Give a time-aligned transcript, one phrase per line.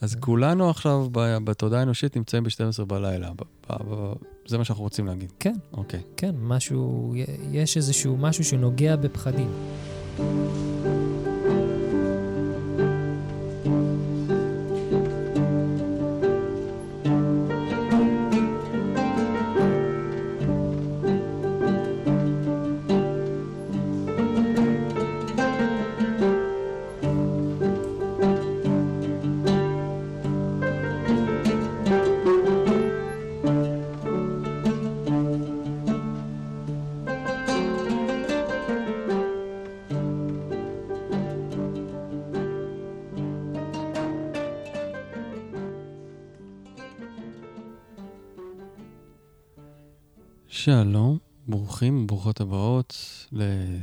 [0.00, 1.06] אז כולנו עכשיו
[1.44, 3.30] בתודעה האנושית נמצאים ב-12 בלילה.
[4.46, 5.32] זה מה שאנחנו רוצים להגיד.
[5.40, 5.54] כן.
[5.72, 6.00] אוקיי.
[6.16, 7.14] כן, משהו,
[7.52, 9.50] יש איזשהו משהו שנוגע בפחדים.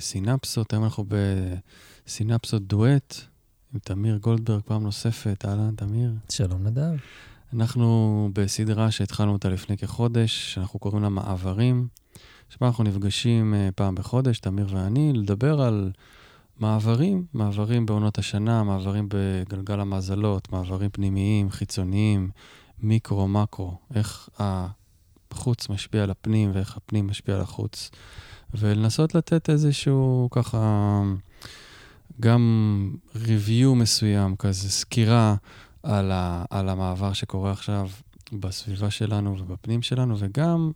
[0.06, 0.74] לסינפסות.
[0.74, 1.06] היום אנחנו
[2.06, 3.16] בסינפסות דואט
[3.74, 5.46] עם תמיר גולדברג פעם נוספת.
[5.46, 6.12] אהלן, תמיר.
[6.32, 6.96] שלום, נדב.
[7.54, 11.88] אנחנו בסדרה שהתחלנו אותה לפני כחודש, שאנחנו קוראים לה מעברים.
[12.50, 15.92] שבה אנחנו נפגשים אה, פעם בחודש, תמיר ואני, לדבר על
[16.60, 22.30] מעברים, מעברים בעונות השנה, מעברים בגלגל המזלות, מעברים פנימיים, חיצוניים,
[22.80, 24.30] מיקרו, מקרו, איך.
[24.40, 27.92] החוץ משפיע על הפנים ואיך הפנים משפיע על החוץ.
[28.60, 31.02] ולנסות לתת איזשהו ככה,
[32.20, 35.36] גם review מסוים, כזה סקירה
[35.84, 37.90] על, ה, על המעבר שקורה עכשיו
[38.34, 40.72] בסביבה שלנו ובפנים שלנו, וגם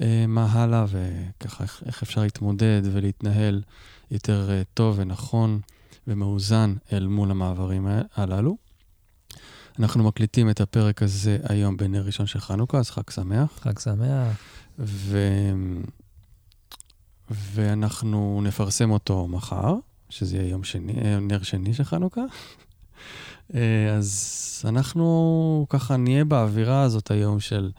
[0.00, 3.62] אה, מה הלאה וככה איך, איך אפשר להתמודד ולהתנהל
[4.10, 5.60] יותר אה, טוב ונכון
[6.06, 8.56] ומאוזן אל מול המעברים הללו.
[9.78, 13.58] אנחנו מקליטים את הפרק הזה היום בנר ראשון של חנוכה, אז חג שמח.
[13.62, 14.36] חג שמח.
[14.78, 15.18] ו...
[17.30, 19.74] ואנחנו נפרסם אותו מחר,
[20.10, 22.24] שזה יהיה יום שני, אה, נר שני של חנוכה.
[23.54, 27.70] אה, אז אנחנו ככה נהיה באווירה הזאת היום של,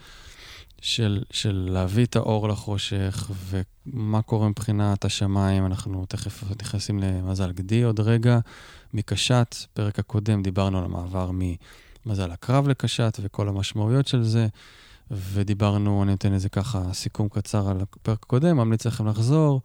[0.81, 5.65] של, של להביא את האור לחושך, ומה קורה מבחינת השמיים.
[5.65, 8.39] אנחנו תכף נכנסים למזל גדי עוד רגע.
[8.93, 11.39] מקשת, פרק הקודם דיברנו על המעבר מ...
[12.05, 14.47] מזל הקרב לקשת וכל המשמעויות של זה,
[15.11, 19.61] ודיברנו, אני נותן איזה ככה סיכום קצר על הפרק הקודם, ממליץ לכם לחזור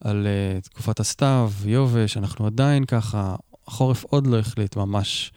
[0.00, 3.36] על uh, תקופת הסתיו, יובש, אנחנו עדיין ככה,
[3.66, 5.32] החורף עוד לא החליט ממש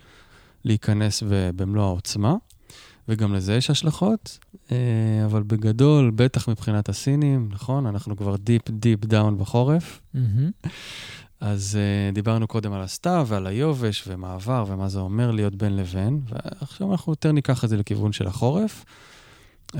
[0.65, 1.23] להיכנס
[1.55, 2.35] במלוא העוצמה,
[3.07, 4.71] וגם לזה יש השלכות, uh,
[5.25, 7.85] אבל בגדול, בטח מבחינת הסינים, נכון?
[7.85, 10.01] אנחנו כבר deep deep down בחורף.
[10.15, 10.69] Mm-hmm.
[11.41, 16.21] אז uh, דיברנו קודם על הסתיו ועל היובש ומעבר ומה זה אומר להיות בין לבין,
[16.29, 18.85] ועכשיו אנחנו יותר ניקח את זה לכיוון של החורף.
[19.69, 19.79] Uh,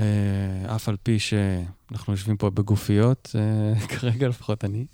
[0.74, 4.86] אף על פי שאנחנו יושבים פה בגופיות, uh, כרגע לפחות אני,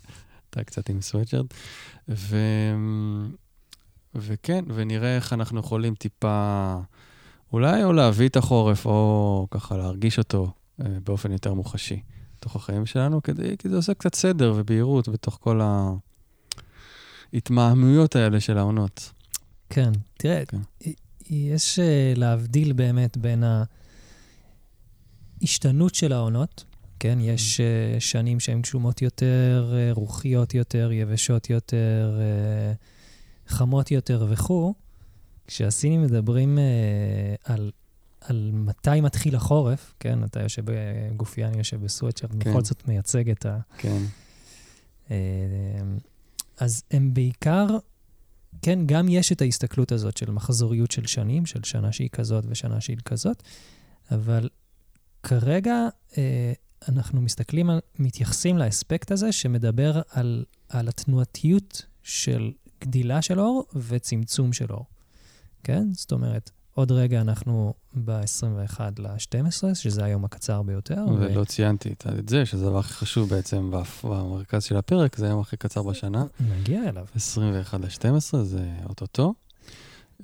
[0.51, 1.47] אתה קצת עם סוואצ'רד,
[2.09, 2.37] ו...
[4.15, 6.77] וכן, ונראה איך אנחנו יכולים טיפה,
[7.53, 12.03] אולי או להביא את החורף, או ככה להרגיש אותו uh, באופן יותר מוחשי,
[12.39, 15.93] בתוך החיים שלנו, כדי, כי זה עושה קצת סדר ובהירות בתוך כל ה...
[17.33, 19.13] ההתמהמויות האלה של העונות.
[19.71, 20.59] כן, תראה, כן.
[21.31, 23.45] יש אה, להבדיל באמת בין
[25.41, 26.64] ההשתנות של העונות,
[27.00, 27.19] כן?
[27.20, 28.00] יש mm.
[28.00, 32.20] שנים שהן גשומות יותר, אה, רוחיות יותר, יבשות יותר,
[33.47, 34.74] חמות יותר וכו'.
[35.47, 36.58] כשהסינים מדברים
[37.44, 37.70] על,
[38.20, 40.24] על מתי מתחיל החורף, כן?
[40.24, 42.38] אתה יושב בגופייה, אני יושב בסוואטשרט, כן.
[42.38, 43.58] בכל זאת מייצג את ה...
[43.78, 44.03] כן.
[46.58, 47.66] אז הם בעיקר,
[48.62, 52.80] כן, גם יש את ההסתכלות הזאת של מחזוריות של שנים, של שנה שהיא כזאת ושנה
[52.80, 53.42] שהיא כזאת,
[54.10, 54.48] אבל
[55.26, 55.88] כרגע
[56.19, 56.53] אה,
[56.88, 64.53] אנחנו מסתכלים, על, מתייחסים לאספקט הזה שמדבר על, על התנועתיות של גדילה של אור וצמצום
[64.53, 64.84] של אור.
[65.65, 65.88] כן?
[65.92, 71.04] זאת אומרת, עוד רגע אנחנו ב-21 ל-12, שזה היום הקצר ביותר.
[71.19, 71.47] ולא ו...
[71.47, 73.70] ציינתי את זה, שזה הדבר הכי חשוב בעצם
[74.04, 76.25] במרכז של הפרק, זה היום הכי קצר בשנה.
[76.41, 77.06] נגיע אליו.
[77.15, 79.34] 21 ל-12, זה אוטוטו,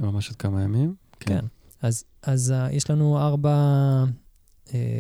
[0.01, 0.95] ממש עוד כמה ימים.
[1.21, 1.39] כן.
[1.39, 1.47] כן.
[1.83, 3.55] אז, אז uh, יש לנו ארבע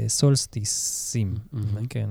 [0.08, 1.86] סולסטיסים, mm-hmm.
[1.88, 2.08] כן,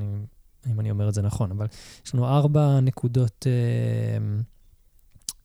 [0.72, 1.66] אם, אני אומר את זה נכון, אבל
[2.06, 3.46] יש לנו ארבע נקודות...
[3.50, 4.44] Uh,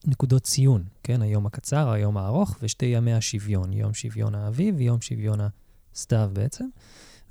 [0.07, 1.21] נקודות ציון, כן?
[1.21, 5.39] היום הקצר, היום הארוך, ושתי ימי השוויון, יום שוויון האביב ויום שוויון
[5.95, 6.65] הסתיו בעצם.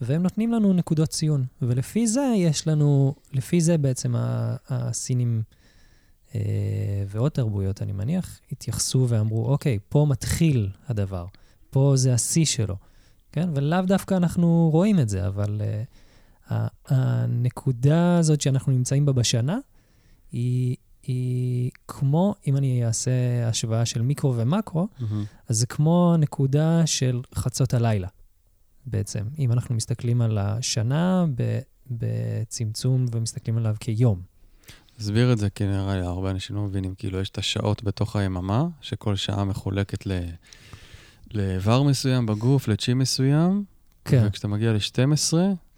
[0.00, 1.44] והם נותנים לנו נקודות ציון.
[1.62, 4.15] ולפי זה יש לנו, לפי זה בעצם
[4.69, 5.43] הסינים
[6.35, 6.41] אה,
[7.09, 11.27] ועוד תרבויות, אני מניח, התייחסו ואמרו, אוקיי, פה מתחיל הדבר,
[11.71, 12.77] פה זה השיא שלו,
[13.37, 13.49] כן?
[13.55, 15.61] ולאו דווקא אנחנו רואים את זה, אבל
[16.50, 19.59] אה, הנקודה הזאת שאנחנו נמצאים בה בשנה,
[20.33, 23.11] היא, היא כמו, אם אני אעשה
[23.49, 25.05] השוואה של מיקרו ומקרו, mm-hmm.
[25.49, 28.09] אז זה כמו נקודה של חצות הלילה,
[28.87, 29.25] בעצם.
[29.39, 31.27] אם אנחנו מסתכלים על השנה
[31.91, 34.21] בצמצום ומסתכלים עליו כיום.
[34.97, 38.17] תסביר את זה, כי נראה לי הרבה אנשים לא מבינים, כאילו יש את השעות בתוך
[38.17, 40.12] היממה, שכל שעה מחולקת ל...
[41.34, 43.64] לאיבר מסוים בגוף, לצ'י מסוים,
[44.05, 44.25] כן.
[44.26, 45.34] וכשאתה מגיע ל-12,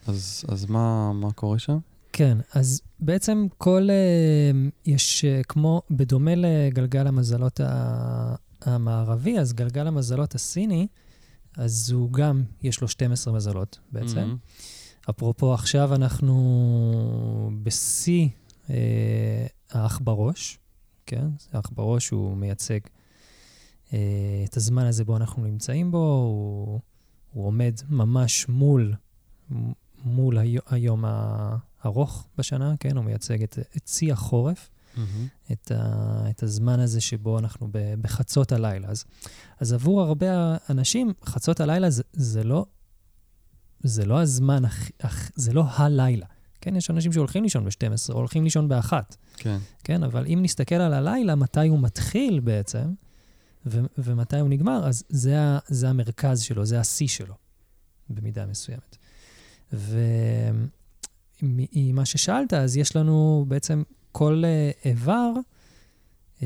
[0.06, 1.78] אז, אז מה, מה קורה שם?
[2.12, 7.60] כן, אז בעצם כל, uh, יש uh, כמו, בדומה לגלגל המזלות
[8.62, 10.86] המערבי, אז גלגל המזלות הסיני,
[11.56, 14.34] אז הוא גם, יש לו 12 מזלות בעצם.
[14.34, 15.10] Mm-hmm.
[15.10, 18.28] אפרופו, עכשיו אנחנו בשיא
[18.66, 18.70] uh,
[19.70, 20.58] האח בראש,
[21.06, 21.26] כן?
[21.52, 22.78] האח בראש הוא מייצג
[24.44, 26.81] את הזמן הזה בו אנחנו נמצאים בו, הוא,
[27.32, 28.94] הוא עומד ממש מול,
[30.05, 30.38] מול
[30.70, 31.56] היום ה...
[31.87, 32.96] ארוך בשנה, כן?
[32.96, 34.99] הוא מייצג את, את שיא החורף, mm-hmm.
[35.52, 37.69] את, ה, את הזמן הזה שבו אנחנו
[38.00, 38.88] בחצות הלילה.
[38.88, 39.05] אז,
[39.61, 42.67] אז עבור הרבה אנשים, חצות הלילה זה, זה, לא,
[43.81, 44.62] זה לא הזמן,
[45.35, 46.26] זה לא הלילה.
[46.61, 48.93] כן, יש אנשים שהולכים לישון ב-12, או הולכים לישון ב-1.
[49.37, 49.58] כן.
[49.85, 52.93] כן, אבל אם נסתכל על הלילה, מתי הוא מתחיל בעצם,
[53.66, 57.34] ו- ומתי הוא נגמר, אז זה, ה- זה המרכז שלו, זה השיא שלו,
[58.10, 58.96] במידה מסוימת.
[59.72, 59.99] ו-
[61.43, 63.82] ממה ששאלת, אז יש לנו בעצם
[64.12, 65.32] כל uh, איבר,
[66.38, 66.43] uh,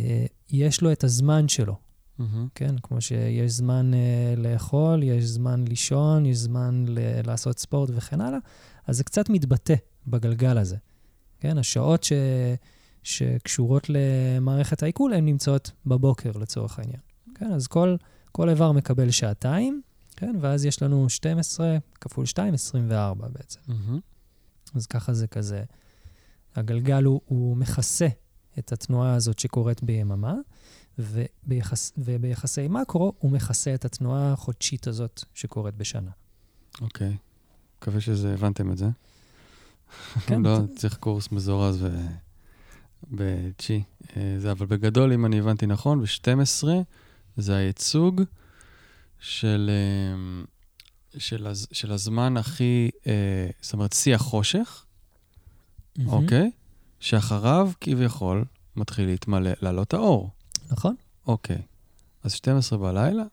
[0.51, 1.77] יש לו את הזמן שלו.
[2.21, 2.23] Mm-hmm.
[2.55, 8.21] כן, כמו שיש זמן uh, לאכול, יש זמן לישון, יש זמן ל- לעשות ספורט וכן
[8.21, 8.39] הלאה,
[8.87, 9.75] אז זה קצת מתבטא
[10.07, 10.77] בגלגל הזה.
[11.41, 12.13] כן, השעות ש...
[13.03, 17.01] שקשורות למערכת העיכול, הן נמצאות בבוקר לצורך העניין.
[17.35, 17.97] כן, אז כל,
[18.33, 19.83] כל איבר מקבל שעתיים,
[20.17, 23.61] כן, ואז יש לנו 12 כפול 2, 24 בעצם.
[23.69, 24.01] Mm-hmm.
[24.75, 25.65] אז ככה זה כזה.
[26.57, 28.09] הגלגל הוא, הוא מכסה
[28.59, 30.35] את התנועה הזאת שקורית ביממה,
[30.99, 36.11] וביחס, וביחסי מקרו הוא מכסה את התנועה החודשית הזאת שקורית בשנה.
[36.81, 37.11] אוקיי.
[37.11, 37.33] Okay.
[37.79, 38.89] מקווה שזה, הבנתם את זה.
[40.27, 40.43] כן.
[40.47, 41.89] לא, צריך קורס מזורז ו...
[43.11, 43.83] בצ'י.
[44.17, 46.65] אה, זה, אבל בגדול, אם אני הבנתי נכון, ב-12
[47.37, 48.23] זה הייצוג
[49.21, 50.45] של אה,
[51.19, 56.03] של, הז, של הזמן הכי, אה, זאת אומרת, שיא החושך, mm-hmm.
[56.07, 56.51] אוקיי?
[57.01, 58.45] שאחריו כביכול
[58.77, 60.31] מתחיל להתמלא, לעלות האור.
[60.71, 60.95] נכון.
[61.27, 61.63] אוקיי.
[62.25, 63.25] אז 12 בלילה,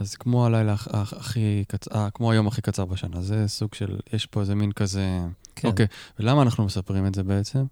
[0.00, 4.40] אז כמו הלילה הכי קצר, כמו היום הכי קצר בשנה, זה סוג של, יש פה
[4.40, 5.20] איזה מין כזה...
[5.56, 5.68] כן.
[5.68, 5.86] אוקיי,
[6.18, 7.64] ולמה אנחנו מספרים את זה בעצם?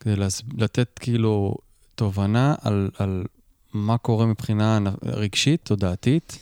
[0.00, 0.14] כדי.
[0.58, 1.54] לתת כאילו
[1.94, 3.24] תובנה על, על
[3.72, 6.38] מה קורה מבחינה רגשית, תודעתית.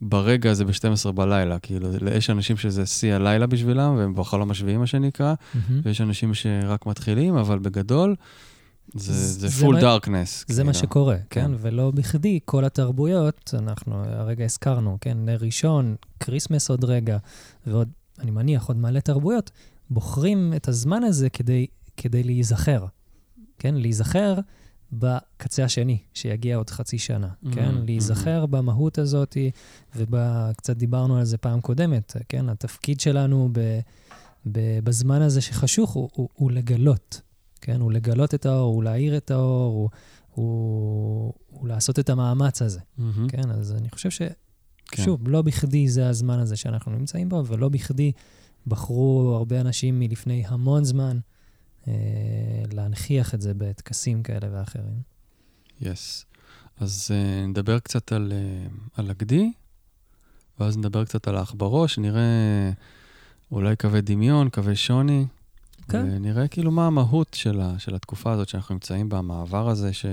[0.00, 4.86] ברגע הזה ב-12 בלילה, כאילו, יש אנשים שזה שיא הלילה בשבילם, והם בחלום השביעי, מה
[4.86, 5.72] שנקרא, mm-hmm.
[5.82, 8.14] ויש אנשים שרק מתחילים, אבל בגדול,
[8.94, 10.08] זה, זה, זה full darkness.
[10.08, 10.64] זה כאילו.
[10.64, 11.40] מה שקורה, כן.
[11.40, 17.18] כן, ולא בכדי כל התרבויות, אנחנו הרגע הזכרנו, כן, נר ראשון, כריסמס עוד רגע,
[17.66, 19.50] ועוד, אני מניח, עוד מלא תרבויות,
[19.90, 21.66] בוחרים את הזמן הזה כדי,
[21.98, 22.86] כדי להיזכר,
[23.58, 24.34] כן, להיזכר
[24.92, 27.74] בקצה השני, שיגיע עוד חצי שנה, mm-hmm, כן?
[27.74, 28.46] להיזכר mm-hmm.
[28.46, 29.36] במהות הזאת,
[29.96, 32.48] וקצת דיברנו על זה פעם קודמת, כן?
[32.48, 33.80] התפקיד שלנו ב,
[34.52, 37.20] ב, בזמן הזה שחשוך הוא, הוא, הוא לגלות,
[37.60, 37.80] כן?
[37.80, 39.90] הוא לגלות את האור, הוא להאיר את האור, הוא,
[40.34, 43.28] הוא, הוא לעשות את המאמץ הזה, mm-hmm.
[43.28, 43.50] כן?
[43.50, 44.22] אז אני חושב ש...
[44.90, 45.02] כן.
[45.02, 48.12] שוב, לא בכדי זה הזמן הזה שאנחנו נמצאים בו, ולא בכדי
[48.66, 51.18] בחרו הרבה אנשים מלפני המון זמן.
[51.88, 55.00] אה, להנכיח את זה בטקסים כאלה ואחרים.
[55.80, 56.24] יס.
[56.24, 56.28] Yes.
[56.80, 59.52] אז uh, נדבר קצת על, uh, על הגדי,
[60.60, 62.70] ואז נדבר קצת על האח בראש, נראה
[63.52, 65.26] אולי קווי דמיון, קווי שוני.
[65.88, 66.04] כן.
[66.10, 70.06] ונראה כאילו מה המהות של, ה, של התקופה הזאת שאנחנו נמצאים בה, המעבר הזה, ש...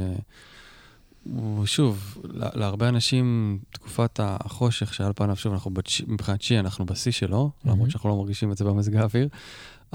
[1.66, 5.72] שוב, להרבה אנשים, תקופת החושך שעל פניו, שוב, אנחנו
[6.08, 7.70] מבחינת שי, אנחנו בשיא שלו, mm-hmm.
[7.70, 9.28] למרות שאנחנו לא מרגישים את זה במזג האוויר,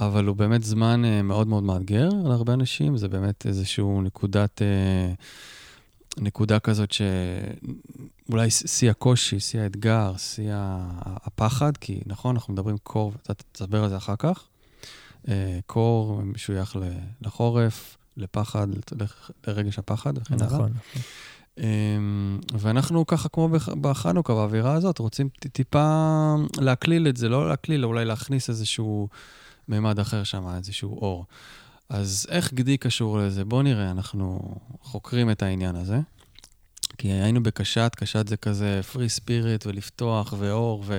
[0.01, 6.23] אבל הוא באמת זמן uh, מאוד מאוד מאתגר להרבה אנשים, זה באמת איזשהו נקודת, uh,
[6.23, 10.53] נקודה כזאת שאולי שיא הקושי, שיא האתגר, שיא
[11.01, 14.45] הפחד, כי נכון, אנחנו מדברים קור, אתה תסבר על זה אחר כך.
[15.25, 15.29] Uh,
[15.67, 16.77] קור משוייך
[17.23, 18.67] לחורף, לפחד,
[19.47, 20.47] לרגש הפחד וכן הלאה.
[20.47, 20.73] נכון.
[21.57, 21.63] Um,
[22.59, 23.49] ואנחנו ככה, כמו
[23.81, 29.09] בחנוכה, באווירה הזאת, רוצים טיפה להקליל את זה, לא להקליל, אולי להכניס איזשהו
[29.71, 31.27] מימד אחר שם, איזשהו אור.
[31.89, 33.45] אז איך גדי קשור לזה?
[33.45, 36.01] בואו נראה, אנחנו חוקרים את העניין הזה.
[36.99, 40.99] כי היינו בקשת, קשת זה כזה פרי ספיריט ולפתוח ואור ו,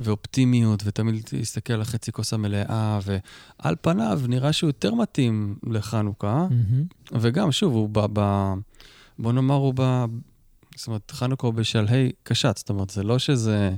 [0.00, 7.16] ואופטימיות, ותמיד להסתכל על החצי כוס המלאה, ועל פניו נראה שהוא יותר מתאים לחנוכה, mm-hmm.
[7.20, 8.00] וגם, שוב, הוא ב...
[8.12, 8.52] ב
[9.18, 10.04] בוא נאמר, הוא ב...
[10.76, 13.70] זאת אומרת, חנוכה הוא בשלהי קשת, זאת אומרת, זה לא שזה...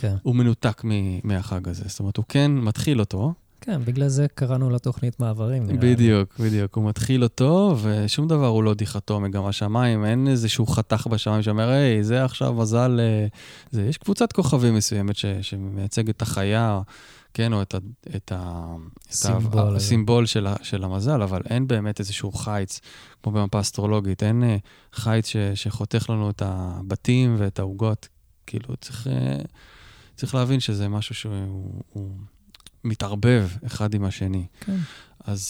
[0.00, 0.14] כן.
[0.22, 0.82] הוא מנותק
[1.24, 1.84] מהחג הזה.
[1.86, 5.66] זאת אומרת, הוא כן מתחיל אותו, כן, בגלל זה קראנו לתוכנית מעברים.
[5.66, 6.76] בדיוק, בדיוק.
[6.76, 11.68] הוא מתחיל אותו, ושום דבר הוא לא דיכטומי, גם השמיים, אין איזשהו חתך בשמיים שאומר,
[11.68, 13.00] היי, זה עכשיו מזל...
[13.00, 13.26] אה,
[13.70, 16.80] זה, יש קבוצת כוכבים מסוימת ש, שמייצגת את החיה,
[17.34, 17.78] כן, או את, ה,
[18.16, 18.74] את, ה,
[19.10, 22.80] סימבול, את הסימבול של, של המזל, אבל אין באמת איזשהו חיץ,
[23.22, 24.56] כמו במפה אסטרולוגית, אין אה,
[24.92, 28.08] חיץ ש, שחותך לנו את הבתים ואת העוגות.
[28.46, 29.38] כאילו, צריך, אה,
[30.16, 31.82] צריך להבין שזה משהו שהוא...
[31.92, 32.10] הוא,
[32.84, 34.46] מתערבב אחד עם השני.
[34.60, 34.76] כן.
[35.24, 35.46] אז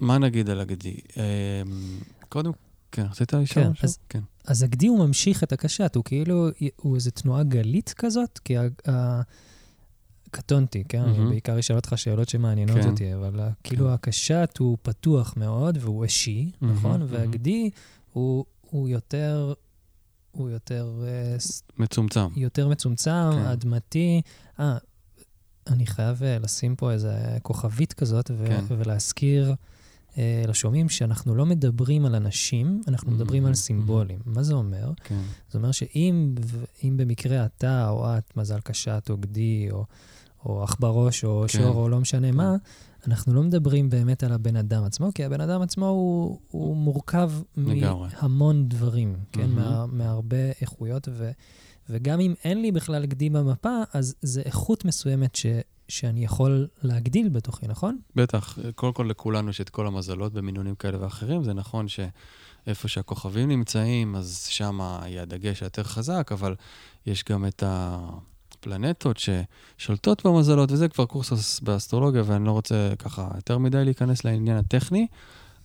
[0.00, 0.96] מה נגיד על הגדי?
[1.16, 2.50] אמ, קודם,
[2.92, 3.84] כן, רצית לשאול כן, משהו?
[3.84, 4.20] אז, כן.
[4.44, 8.62] אז הגדי הוא ממשיך את הקשת, הוא כאילו, הוא איזו תנועה גלית כזאת, כי ה...
[8.88, 9.20] ה...
[10.30, 11.04] קטונתי, כן?
[11.04, 11.20] Mm-hmm.
[11.20, 12.90] אני בעיקר אשאל אותך שאלות שמעניינות כן.
[12.90, 13.50] אותי, אבל כן.
[13.64, 17.02] כאילו הקשת הוא פתוח מאוד והוא אישי, mm-hmm, נכון?
[17.02, 17.06] Mm-hmm.
[17.08, 17.70] והגדי
[18.12, 19.54] הוא, הוא יותר...
[20.30, 20.92] הוא יותר...
[21.06, 21.36] אה,
[21.78, 22.26] מצומצם.
[22.36, 23.46] יותר מצומצם, כן.
[23.46, 24.22] אדמתי.
[24.60, 24.76] אה,
[25.66, 28.64] אני חייב אה, לשים פה איזה כוכבית כזאת ו- כן.
[28.68, 29.54] ולהזכיר
[30.10, 30.16] uh,
[30.48, 33.14] לשומעים שאנחנו לא מדברים על אנשים, אנחנו mm-hmm.
[33.14, 34.18] מדברים על סימבולים.
[34.18, 34.30] Mm-hmm.
[34.34, 34.92] מה זה אומר?
[35.04, 35.20] כן.
[35.50, 36.34] זה אומר שאם
[36.96, 39.84] במקרה אתה או את, מזל קשת או גדי או,
[40.44, 41.58] או עכברוש או כן.
[41.58, 42.36] שור או לא משנה כן.
[42.36, 42.56] מה,
[43.06, 47.32] אנחנו לא מדברים באמת על הבן אדם עצמו, כי הבן אדם עצמו הוא, הוא מורכב
[47.56, 49.42] מהמון דברים, כן?
[49.42, 49.60] Mm-hmm.
[49.60, 51.08] מה, מהרבה איכויות.
[51.12, 51.30] ו-
[51.90, 55.46] וגם אם אין לי בכלל גדי במפה, אז זה איכות מסוימת ש,
[55.88, 57.98] שאני יכול להגדיל בתוכי, נכון?
[58.14, 58.58] בטח.
[58.74, 61.44] קודם כל, לכולנו יש את כל המזלות במינונים כאלה ואחרים.
[61.44, 66.54] זה נכון שאיפה שהכוכבים נמצאים, אז שם יהיה הדגש היותר חזק, אבל
[67.06, 73.58] יש גם את הפלנטות ששולטות במזלות, וזה כבר קורס באסטרולוגיה, ואני לא רוצה ככה יותר
[73.58, 75.06] מדי להיכנס לעניין הטכני.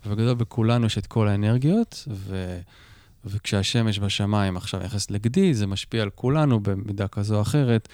[0.05, 2.59] ובגדול בכולנו יש את כל האנרגיות, ו...
[3.25, 7.89] וכשהשמש בשמיים עכשיו יחס לגדי, זה משפיע על כולנו במידה כזו או אחרת,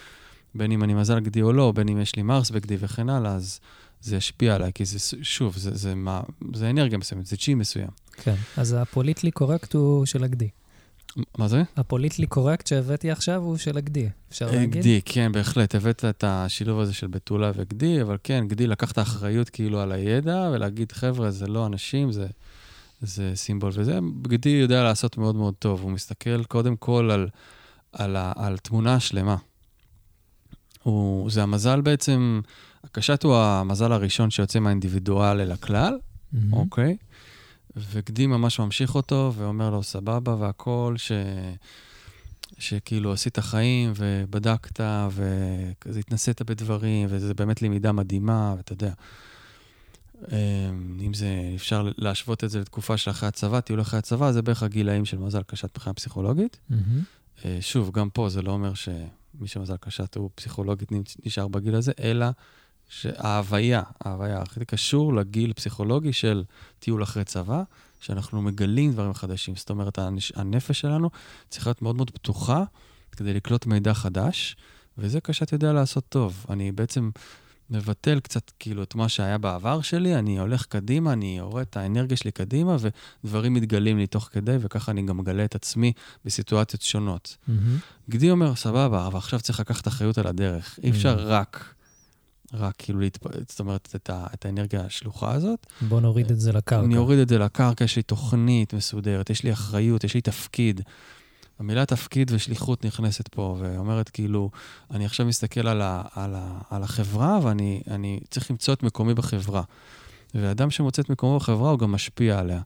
[0.55, 3.35] בין אם אני מזל גדי או לא, בין אם יש לי מרס בגדי וכן הלאה,
[3.35, 3.59] אז
[4.01, 6.21] זה ישפיע עליי, כי זה, שוב, זה, זה, מה,
[6.53, 7.88] זה אנרגיה מסוימת, זה צ'י מסוים.
[8.11, 10.50] כן, אז הפוליטלי קורקט הוא של הגדי.
[11.38, 11.63] מה זה?
[11.77, 14.81] הפוליטלי קורקט שהבאתי עכשיו הוא של הגדי, אפשר אה, להגיד?
[14.81, 15.75] גדי, כן, בהחלט.
[15.75, 19.91] הבאת את השילוב הזה של בתולה וגדי, אבל כן, גדי לקח את האחריות כאילו על
[19.91, 22.27] הידע, ולהגיד, חבר'ה, זה לא אנשים, זה
[23.01, 24.00] זה סימבול וזה.
[24.22, 27.27] בגדי יודע לעשות מאוד מאוד טוב, הוא מסתכל קודם כל על,
[27.91, 29.36] על, על, על תמונה שלמה.
[30.84, 32.41] הוא, זה המזל בעצם,
[32.84, 36.38] הקשת הוא המזל הראשון שיוצא מהאינדיבידואל אל הכלל, mm-hmm.
[36.53, 36.98] אוקיי?
[37.75, 41.12] וגדי ממש ממשיך אותו ואומר לו, סבבה והכול, ש...
[42.58, 44.79] שכאילו עשית חיים ובדקת
[45.12, 48.93] וכזה התנסית בדברים, וזה באמת למידה מדהימה, ואתה יודע.
[50.31, 54.41] אמ, אם זה, אפשר להשוות את זה לתקופה של אחרי הצבא, טיול אחרי הצבא, זה
[54.41, 56.59] בערך הגילאים של מזל קשת מבחינה פסיכולוגית.
[56.71, 57.45] Mm-hmm.
[57.61, 60.89] שוב, גם פה זה לא אומר שמי שמזל קשת הוא פסיכולוגית
[61.25, 62.25] נשאר בגיל הזה, אלא
[62.89, 66.43] שההוויה, ההוויה הכי קשור לגיל פסיכולוגי של
[66.79, 67.63] טיול אחרי צבא,
[67.99, 69.55] שאנחנו מגלים דברים חדשים.
[69.55, 69.99] זאת אומרת,
[70.35, 71.09] הנפש שלנו
[71.49, 72.63] צריכה להיות מאוד מאוד פתוחה
[73.11, 74.55] כדי לקלוט מידע חדש,
[74.97, 76.45] וזה קשת יודע לעשות טוב.
[76.49, 77.09] אני בעצם
[77.71, 82.17] מבטל קצת כאילו את מה שהיה בעבר שלי, אני הולך קדימה, אני יורד את האנרגיה
[82.17, 82.77] שלי קדימה,
[83.23, 85.93] ודברים מתגלים לי תוך כדי, וככה אני גם מגלה את עצמי
[86.25, 87.37] בסיטואציות שונות.
[87.47, 87.51] Mm-hmm.
[88.09, 90.79] גדי אומר, סבבה, אבל עכשיו צריך לקחת אחריות על הדרך.
[90.83, 91.21] אי אפשר mm-hmm.
[91.21, 91.73] רק,
[92.53, 93.23] רק כאילו, להתפ...
[93.47, 94.27] זאת אומרת, את, ה...
[94.33, 95.67] את האנרגיה השלוחה הזאת.
[95.81, 96.85] בוא נוריד את זה לקרקע.
[96.85, 100.81] אני אוריד את זה לקרקע, יש לי תוכנית מסודרת, יש לי אחריות, יש לי תפקיד.
[101.61, 104.49] המילה תפקיד ושליחות נכנסת פה, ואומרת כאילו,
[104.91, 109.63] אני עכשיו מסתכל על, ה, על, ה, על החברה, ואני צריך למצוא את מקומי בחברה.
[110.33, 112.61] ואדם שמוצא את מקומו בחברה, הוא גם משפיע עליה.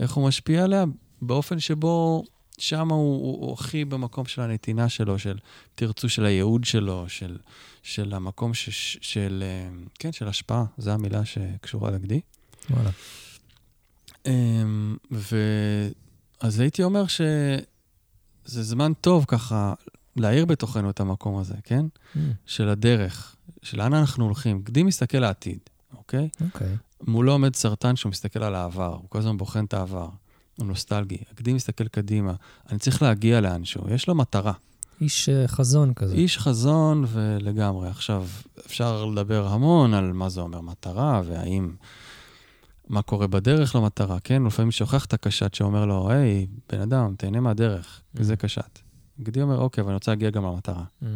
[0.00, 0.84] איך הוא משפיע עליה?
[1.22, 2.24] באופן שבו
[2.58, 5.38] שם הוא, הוא, הוא הכי במקום של הנתינה שלו, של
[5.74, 7.38] תרצו, של הייעוד שלו, של,
[7.82, 9.44] של המקום ש, של,
[9.98, 12.20] כן, של השפעה, זו המילה שקשורה לגדי.
[12.70, 12.90] וואלה.
[14.26, 15.36] אמ, ו...
[16.40, 17.20] אז הייתי אומר ש...
[18.44, 19.74] זה זמן טוב ככה
[20.16, 21.86] להאיר בתוכנו את המקום הזה, כן?
[21.86, 22.18] Mm.
[22.46, 24.62] של הדרך, של לאן אנחנו הולכים.
[24.62, 25.58] גדי מסתכל לעתיד,
[25.96, 26.28] אוקיי?
[26.44, 26.76] אוקיי.
[27.06, 30.08] מולו עומד סרטן שהוא מסתכל על העבר, הוא כל הזמן בוחן את העבר,
[30.58, 31.18] הוא נוסטלגי.
[31.32, 32.34] הגדי מסתכל קדימה,
[32.70, 34.52] אני צריך להגיע לאנשהו, יש לו מטרה.
[35.00, 36.14] איש uh, חזון כזה.
[36.14, 37.88] איש חזון ולגמרי.
[37.88, 38.26] עכשיו,
[38.66, 41.70] אפשר לדבר המון על מה זה אומר מטרה, והאם
[42.92, 44.42] מה קורה בדרך למטרה, כן?
[44.42, 48.22] לפעמים שוכח את הקשת שאומר לו, היי, בן אדם, תהנה מהדרך, Mm.
[48.22, 48.78] זה קשת.
[49.20, 50.84] גדי אומר, אוקיי, אבל אני רוצה להגיע גם למטרה.
[51.02, 51.06] Mm.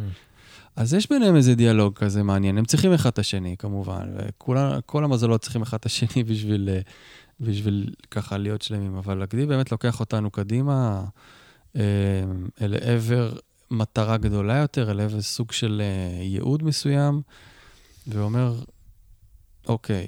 [0.75, 5.41] אז יש ביניהם איזה דיאלוג כזה מעניין, הם צריכים אחד את השני, כמובן, וכל המזלות
[5.41, 6.79] צריכים אחד את השני בשביל, אה,
[7.39, 11.03] בשביל ככה להיות שלמים, אבל הגדי באמת לוקח אותנו קדימה
[11.75, 11.81] אה,
[12.61, 13.33] אל עבר
[13.71, 17.21] מטרה גדולה יותר, אל עבר סוג של אה, ייעוד מסוים,
[18.07, 18.61] ואומר,
[19.67, 20.07] אוקיי,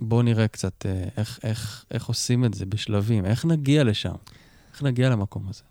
[0.00, 4.14] בואו נראה קצת אה, איך, איך, איך עושים את זה בשלבים, איך נגיע לשם,
[4.72, 5.62] איך נגיע למקום הזה.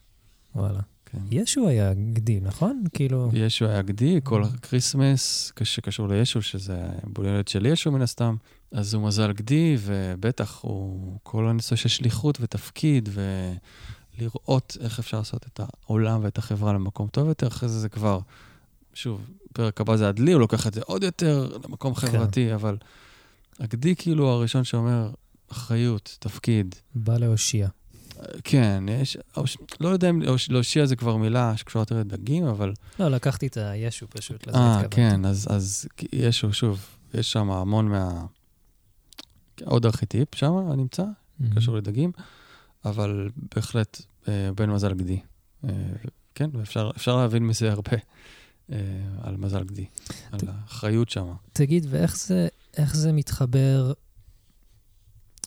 [0.56, 0.80] וואלה.
[1.12, 1.18] כן.
[1.32, 2.84] ישו היה גדי, נכון?
[2.94, 3.30] כאילו...
[3.34, 8.36] ישו היה גדי, כל הקריסמס שקשור לישו, שזה בו הולדת של ישו מן הסתם,
[8.72, 13.10] אז הוא מזל גדי, ובטח הוא כל הנושא של שליחות ותפקיד,
[14.18, 18.20] ולראות איך אפשר לעשות את העולם ואת החברה למקום טוב יותר, אחרי זה זה כבר,
[18.94, 19.22] שוב,
[19.54, 22.08] פרק הבא זה הדלי, הוא לוקח את זה עוד יותר למקום כן.
[22.08, 22.78] חברתי, אבל
[23.60, 25.12] הגדי כאילו הראשון שאומר,
[25.52, 26.76] אחריות, תפקיד.
[26.96, 27.68] בא להושיע.
[28.44, 29.18] כן, יש,
[29.80, 32.74] לא יודע אם להושיע זה כבר מילה שקשורה יותר לדגים, אבל...
[33.00, 34.96] לא, לקחתי את הישו פשוט, לזה אה, התכוונתי.
[34.96, 38.26] כן, אז, אז יש, שוב, יש שם המון מה...
[39.66, 41.04] עוד ארכיטיפ שם נמצא,
[41.42, 41.56] Mhm.
[41.56, 42.12] קשור לדגים,
[42.86, 45.20] אבל בהחלט אה, בן מזל גדי.
[45.64, 45.70] אה,
[46.36, 47.98] כן, ואפשר אפשר להבין מזה הרבה אה,
[49.22, 49.86] על מזל גדי,
[50.32, 51.34] על האחריות שם.
[51.54, 52.48] תגיד, ואיך זה,
[52.78, 53.94] איך זה מתחבר,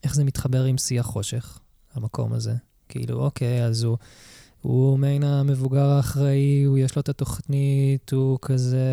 [0.04, 1.58] איך זה מתחבר עם שיא החושך,
[1.94, 2.54] המקום הזה?
[2.88, 3.98] כאילו, אוקיי, אז הוא,
[4.60, 8.86] הוא מעין המבוגר האחראי, הוא יש לו את התוכנית, הוא כזה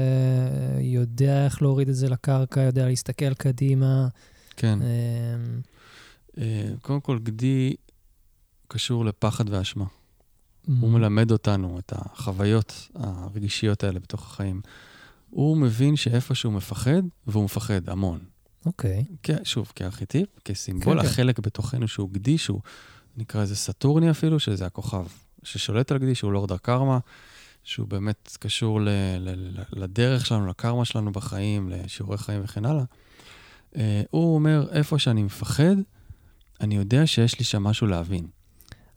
[0.80, 4.08] יודע איך להוריד את זה לקרקע, יודע להסתכל קדימה.
[4.56, 4.80] כן.
[4.82, 5.62] אמ,
[6.38, 7.74] אה, קודם כל, גדי
[8.68, 9.86] קשור לפחד ואשמה.
[10.70, 10.72] Mm.
[10.82, 14.62] הוא מלמד אותנו את החוויות הרגישיות האלה בתוך החיים.
[15.30, 18.20] הוא מבין שאיפה שהוא מפחד, והוא מפחד המון.
[18.66, 19.06] אוקיי.
[19.24, 21.08] כ- שוב, כארכיטיפ, כסימבול, כן, כן.
[21.10, 22.62] החלק בתוכנו שהוא גדי, שהוא
[23.18, 25.06] נקרא לזה סטורני אפילו, שזה הכוכב
[25.44, 27.00] ששולט על גדי, שהוא לורד הקרמה,
[27.64, 32.84] שהוא באמת קשור ל- ל- ל- לדרך שלנו, לקרמה שלנו בחיים, לשיעורי חיים וכן הלאה.
[33.76, 35.76] אה, הוא אומר, איפה שאני מפחד,
[36.62, 38.28] אני יודע שיש לי שם משהו להבין.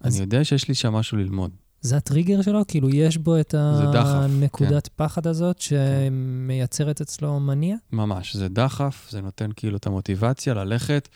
[0.00, 1.50] אז- אני יודע שיש לי שם משהו ללמוד.
[1.82, 2.60] זה הטריגר שלו?
[2.68, 3.54] כאילו, יש בו את
[3.92, 3.98] כן.
[3.98, 7.76] הנקודת פחד הזאת שמייצרת אצלו מניע?
[7.92, 11.08] ממש, זה דחף, זה נותן כאילו את המוטיבציה ללכת,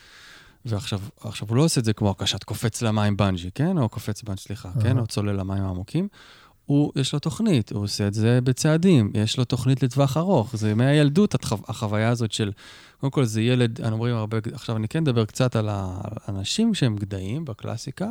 [0.65, 3.79] ועכשיו עכשיו הוא לא עושה את זה כמו הקשת קופץ למים בנג'י, כן?
[3.79, 4.71] או קופץ בנג'י, סליחה.
[4.83, 4.99] כן?
[4.99, 6.09] או צולל למים העמוקים.
[6.67, 10.57] הוא, יש לו תוכנית, הוא עושה את זה בצעדים, יש לו תוכנית לטווח ארוך.
[10.57, 11.57] זה מהילדות החו...
[11.69, 12.53] החוויה הזאת של,
[13.01, 16.97] קודם כל זה ילד, אנחנו אומרים הרבה, עכשיו אני כן אדבר קצת על האנשים שהם
[16.97, 18.09] גדיים בקלאסיקה,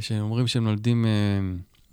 [0.00, 1.10] שהם אומרים שהם נולדים אה,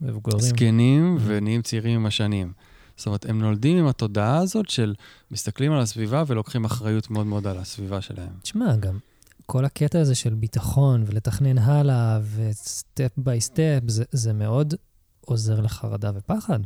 [0.01, 0.39] מבוגרים.
[0.41, 1.21] זקנים Mhm.
[1.25, 2.53] ונהיים צעירים עם השנים.
[2.97, 4.95] זאת אומרת, הם נולדים עם התודעה הזאת של
[5.31, 8.29] מסתכלים על הסביבה ולוקחים אחריות מאוד מאוד על הסביבה שלהם.
[8.41, 8.97] תשמע, גם
[9.45, 14.73] כל הקטע הזה של ביטחון ולתכנן הלאה ו step by step, זה, זה מאוד
[15.21, 16.59] עוזר לחרדה ופחד.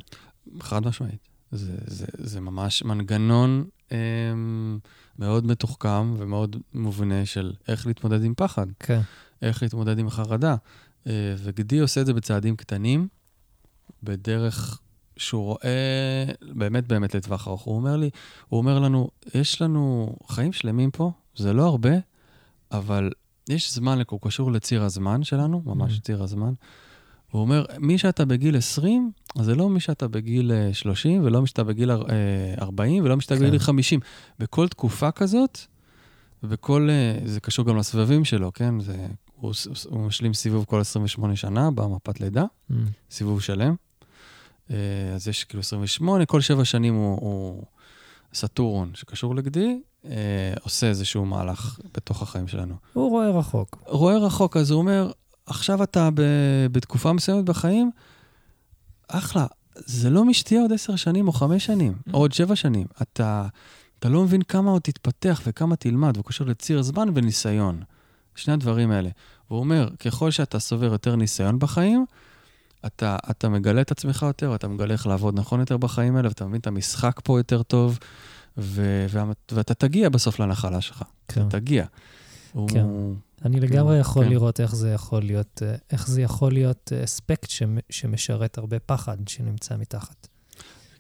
[0.60, 1.28] חד משמעית.
[1.52, 3.98] זה, זה, זה ממש מנגנון אה,
[5.20, 9.02] מאוד מתוחכם ומאוד מובנה של איך להתמודד עם פחד, כן.
[9.42, 10.56] איך להתמודד עם חרדה.
[11.08, 13.08] אה, וגדי עושה את זה בצעדים קטנים,
[14.04, 14.80] בדרך
[15.18, 17.62] שהוא רואה באמת באמת לטווח ארוך.
[17.62, 18.10] הוא אומר לי,
[18.50, 21.90] הוא אומר לנו, יש לנו חיים שלמים פה, זה לא הרבה,
[22.72, 23.10] אבל
[23.50, 26.02] יש זמן, הוא קשור לציר הזמן שלנו, ממש Mhm.
[26.02, 26.54] ציר הזמן.
[27.32, 31.42] הוא אומר, מי שאתה בגיל 20, אז זה לא מי שאתה בגיל אה, 30, ולא
[31.42, 32.16] מי שאתה בגיל אר- אה,
[32.62, 33.48] 40, ולא מי שאתה כן.
[33.48, 34.00] בגיל 50.
[34.40, 35.60] בכל תקופה כזאת,
[36.44, 38.80] ובכל, אה, זה קשור גם לסבבים שלו, כן?
[38.80, 39.08] זה,
[39.42, 42.74] הוא, ס- הוא משלים סיבוב כל 28 שנה במפת לידה, Mm.
[43.12, 43.76] סיבוב שלם.
[44.72, 44.76] אה,
[45.16, 47.64] אז יש כאילו 28, כל שבע שנים הוא, הוא
[48.34, 50.12] סטורון שקשור לגדי, אה,
[50.64, 52.76] עושה איזשהו מהלך בתוך החיים שלנו.
[52.94, 53.84] הוא רואה רחוק.
[53.88, 55.12] רואה רחוק, אז הוא אומר,
[55.46, 56.22] עכשיו אתה ב-
[56.72, 57.92] בתקופה מסוימת בחיים,
[59.08, 62.88] אחלה, זה לא משתיע עוד עשר שנים או חמש שנים, או עוד שבע שנים.
[63.02, 63.48] אתה,
[64.00, 67.82] אתה לא מבין כמה עוד תתפתח וכמה תלמד, והוא קשור לציר זמן וניסיון.
[68.36, 69.10] שני הדברים האלה.
[69.50, 72.06] והוא אומר, ככל שאתה סובר יותר ניסיון בחיים,
[72.86, 76.46] אתה, אתה מגלה את עצמך יותר, אתה מגלה איך לעבוד נכון יותר בחיים האלה, ואתה
[76.46, 78.00] מבין את המשחק פה יותר טוב,
[78.58, 81.04] ו, וה, ואתה תגיע בסוף לנחלה שלך.
[81.28, 81.42] כן.
[81.48, 81.86] אתה תגיע.
[82.68, 82.80] כן.
[82.80, 83.16] הוא...
[83.46, 84.30] אני לגמרי יכול כן.
[84.30, 88.80] לראות איך זה יכול להיות, אה, איך זה יכול להיות אה, אספקט שמ- שמשרת הרבה
[88.80, 90.28] פחד שנמצא מתחת.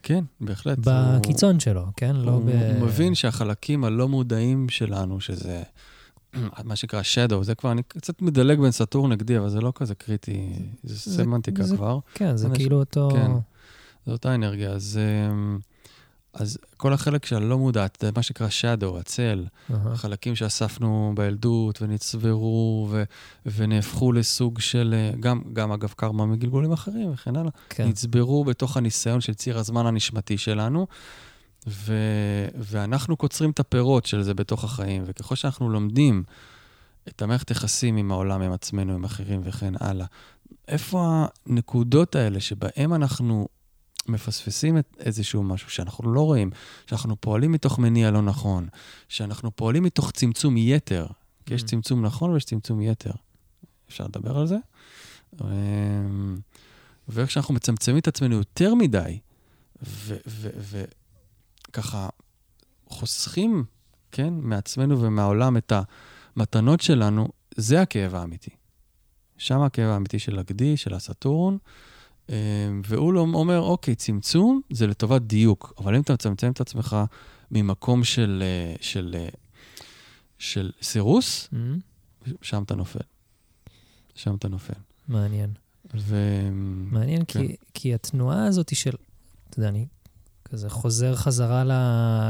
[0.03, 0.77] כן, בהחלט.
[0.81, 2.15] בקיצון שלו, כן?
[2.15, 2.49] הוא, לא הוא, ב...
[2.49, 5.63] הוא מבין שהחלקים הלא מודעים שלנו, שזה
[6.63, 9.95] מה שנקרא shadow, זה כבר, אני קצת מדלג בין סאטורן נגדי, אבל זה לא כזה
[9.95, 11.99] קריטי, זה זה- סמנטיקה זה- כבר.
[12.13, 13.09] כן, זה כאילו אותו...
[13.13, 13.31] כן.
[14.05, 14.69] זו אותה אנרגיה.
[14.71, 14.99] אז,
[15.31, 15.59] אמ,
[16.33, 19.91] אז כל החלק של הלא מודע, זה מה שנקרא shadow, הצל, אהה.
[19.93, 23.03] החלקים שאספנו בילדות ונצברו ו-
[23.45, 27.87] ונהפכו לסוג של, אה, גם, גם אגב קרמה מגלגולים אחרים וכן הלאה, כן.
[27.87, 30.87] נצברו בתוך הניסיון של ציר הזמן הנשמתי שלנו,
[31.67, 36.23] ו- ואנחנו קוצרים את הפירות של זה בתוך החיים, וככל שאנחנו לומדים
[37.07, 40.05] את המערכת יחסים עם העולם, עם עצמנו, עם אחרים וכן הלאה,
[40.67, 43.47] איפה הנקודות האלה שבהם אנחנו
[44.07, 46.49] מפספסים את איזשהו משהו שאנחנו לא רואים,
[46.87, 48.67] שאנחנו פועלים מתוך מניע לא נכון,
[49.09, 51.07] שאנחנו פועלים מתוך צמצום יתר,
[51.45, 51.65] כי יש Mm.
[51.65, 53.11] צמצום נכון ויש צמצום יתר.
[53.89, 54.57] אפשר לדבר על זה?
[55.41, 56.37] אמ,
[57.07, 59.19] ואיך שאנחנו מצמצמים את עצמנו יותר מדי,
[61.71, 62.09] וככה
[62.87, 63.63] חוסכים,
[64.11, 65.73] כן, מעצמנו ומהעולם את
[66.35, 68.51] המתנות שלנו, זה הכאב האמיתי.
[69.37, 71.57] שם הכאב האמיתי של הגדי, של ה Saturn,
[72.29, 72.33] אמ,
[72.85, 76.97] והוא לא אומר, אוקיי, צמצום זה לטובת דיוק, אבל אם אתה מצמצם את עצמך
[77.51, 79.29] ממקום של, אה, של, אה,
[80.39, 81.79] של סירוס, אמ,
[82.41, 82.99] שם אתה נופל.
[84.15, 84.73] שם אתה נופל.
[85.07, 85.49] מעניין.
[85.97, 86.15] ו...
[86.91, 87.47] מעניין, כן.
[87.47, 88.95] כי, כי התנועה הזאת של,
[89.49, 89.85] אתה יודע, אני
[90.51, 91.63] כזה חוזר חזרה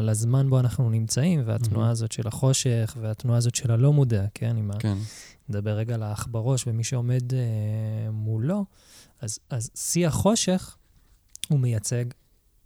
[0.02, 1.92] לזמן בו אנחנו נמצאים, והתנועה מהמם.
[1.92, 4.58] הזאת של החושך, והתנועה הזאת של הלא מודע, כן?
[4.58, 4.98] אם כן,
[5.50, 8.66] נדבר רגע על האח בראש ומי שעומד אה, מולו,
[9.22, 10.76] אז, אז שיא החושך,
[11.50, 12.06] הוא מייצג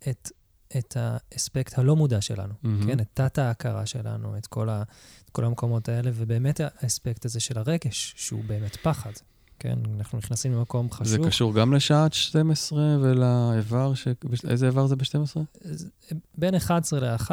[0.10, 0.32] את,
[0.78, 2.88] את האספקט הלא מודע שלנו, מהמם.
[2.88, 3.00] כן?
[3.00, 4.84] את תת-ההכרה שלנו, את כל, ה,
[5.26, 9.12] את כל המקומות האלה, ובאמת האספקט הזה של הרגש, שהוא באמת פחד,
[9.60, 9.80] כן?
[9.98, 11.08] אנחנו נכנסים למקום חשוב.
[11.08, 14.08] זה קשור גם לשעת 12 ולאיבר, ש...
[14.50, 15.40] איזה איבר זה ב-12?
[15.66, 15.90] אז
[16.38, 17.32] בין 11 ל-1,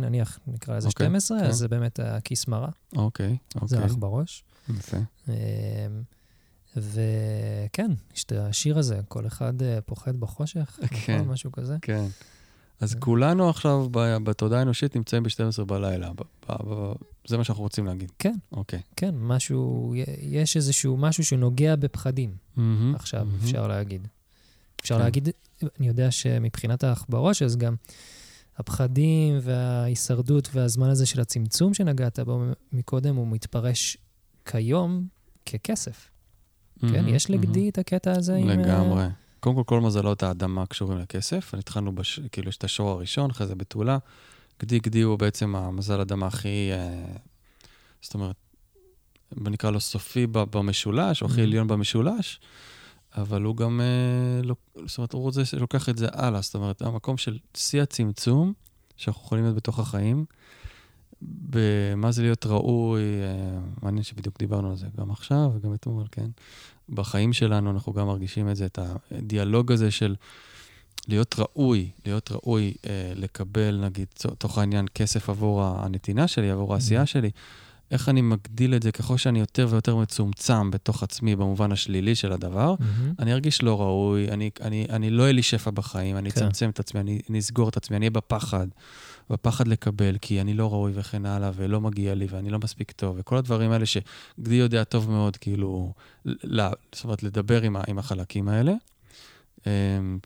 [0.00, 1.44] נניח נקרא לזה אוקיי, 12, כן.
[1.44, 3.86] אז זה באמת הכיס מרה, אוקיי, זה אוקיי.
[3.86, 4.44] אח בראש.
[4.68, 4.96] יפה.
[5.28, 5.34] אמ,
[6.76, 11.14] וכן, יש את השיר הזה, כל אחד אה, פוחד בחושך, כן.
[11.16, 11.28] נכון?
[11.28, 11.76] משהו כזה.
[11.82, 12.06] כן.
[12.80, 13.00] אז כן.
[13.00, 13.86] כולנו עכשיו
[14.24, 16.10] בתודעה האנושית נמצאים ב-12 בלילה.
[17.26, 18.12] זה מה שאנחנו רוצים להגיד.
[18.18, 18.34] כן.
[18.52, 18.80] אוקיי.
[18.96, 22.34] כן, משהו, יש איזשהו משהו שנוגע בפחדים,
[22.94, 23.26] עכשיו.
[23.44, 24.08] אפשר להגיד.
[24.80, 25.00] אפשר כן.
[25.00, 25.28] להגיד,
[25.80, 27.74] אני יודע שמבחינת האח בראש, אז גם
[28.56, 33.96] הפחדים וההישרדות והזמן הזה של הצמצום שנגעת בו מקודם, הוא מתפרש
[34.44, 35.06] כיום
[35.46, 36.10] ככסף.
[36.80, 37.30] כן, יש.
[37.30, 38.50] לגדי את הקטע הזה עם...
[38.50, 39.06] אה, לגמרי.
[39.40, 41.54] קודם כל, כל מזלות האדמה קשורים לכסף.
[41.54, 42.20] התחלנו, בש...
[42.32, 43.98] כאילו, יש את השור הראשון, אחרי זה בתולה.
[44.60, 47.16] גדי גדי הוא בעצם המזל אדמה הכי, אה,
[48.02, 48.36] זאת אומרת,
[49.36, 51.42] נקרא לו סופי במשולש, או הכי Mhm.
[51.42, 52.40] עליון במשולש,
[53.16, 54.54] אבל הוא גם, אה, לא,
[54.86, 56.40] זאת אומרת, הוא רוצה, לוקח את זה הלאה.
[56.40, 58.52] זאת אומרת, המקום של שיא הצמצום,
[58.96, 60.24] שאנחנו יכולים להיות בתוך החיים,
[61.22, 66.30] במה זה להיות ראוי, אה, מעניין שבדיוק דיברנו על זה גם עכשיו וגם אתמול, כן?
[66.90, 68.78] בחיים שלנו אנחנו גם מרגישים את זה, את
[69.12, 70.14] הדיאלוג הזה של
[71.08, 74.06] להיות ראוי, להיות ראוי אה, לקבל, נגיד,
[74.38, 77.06] תוך העניין, כסף עבור הנתינה שלי, עבור העשייה Mhm.
[77.06, 77.30] שלי.
[77.90, 82.32] איך אני מגדיל את זה ככל שאני יותר ויותר מצומצם בתוך עצמי במובן השלילי של
[82.32, 83.14] הדבר, מהמם.
[83.18, 86.40] אני ארגיש לא ראוי, אני, אני, אני לא אהיה לי שפע בחיים, אני כן.
[86.40, 88.66] אצמצם את עצמי, אני, אני אסגור את עצמי, אני אהיה בפחד,
[89.30, 93.16] בפחד לקבל, כי אני לא ראוי וכן הלאה, ולא מגיע לי, ואני לא מספיק טוב,
[93.18, 95.92] וכל הדברים האלה שגדי יודע טוב מאוד, כאילו,
[96.26, 96.60] ל,
[96.94, 98.72] זאת אומרת, לדבר עם, עם החלקים האלה.
[99.66, 100.18] אמ,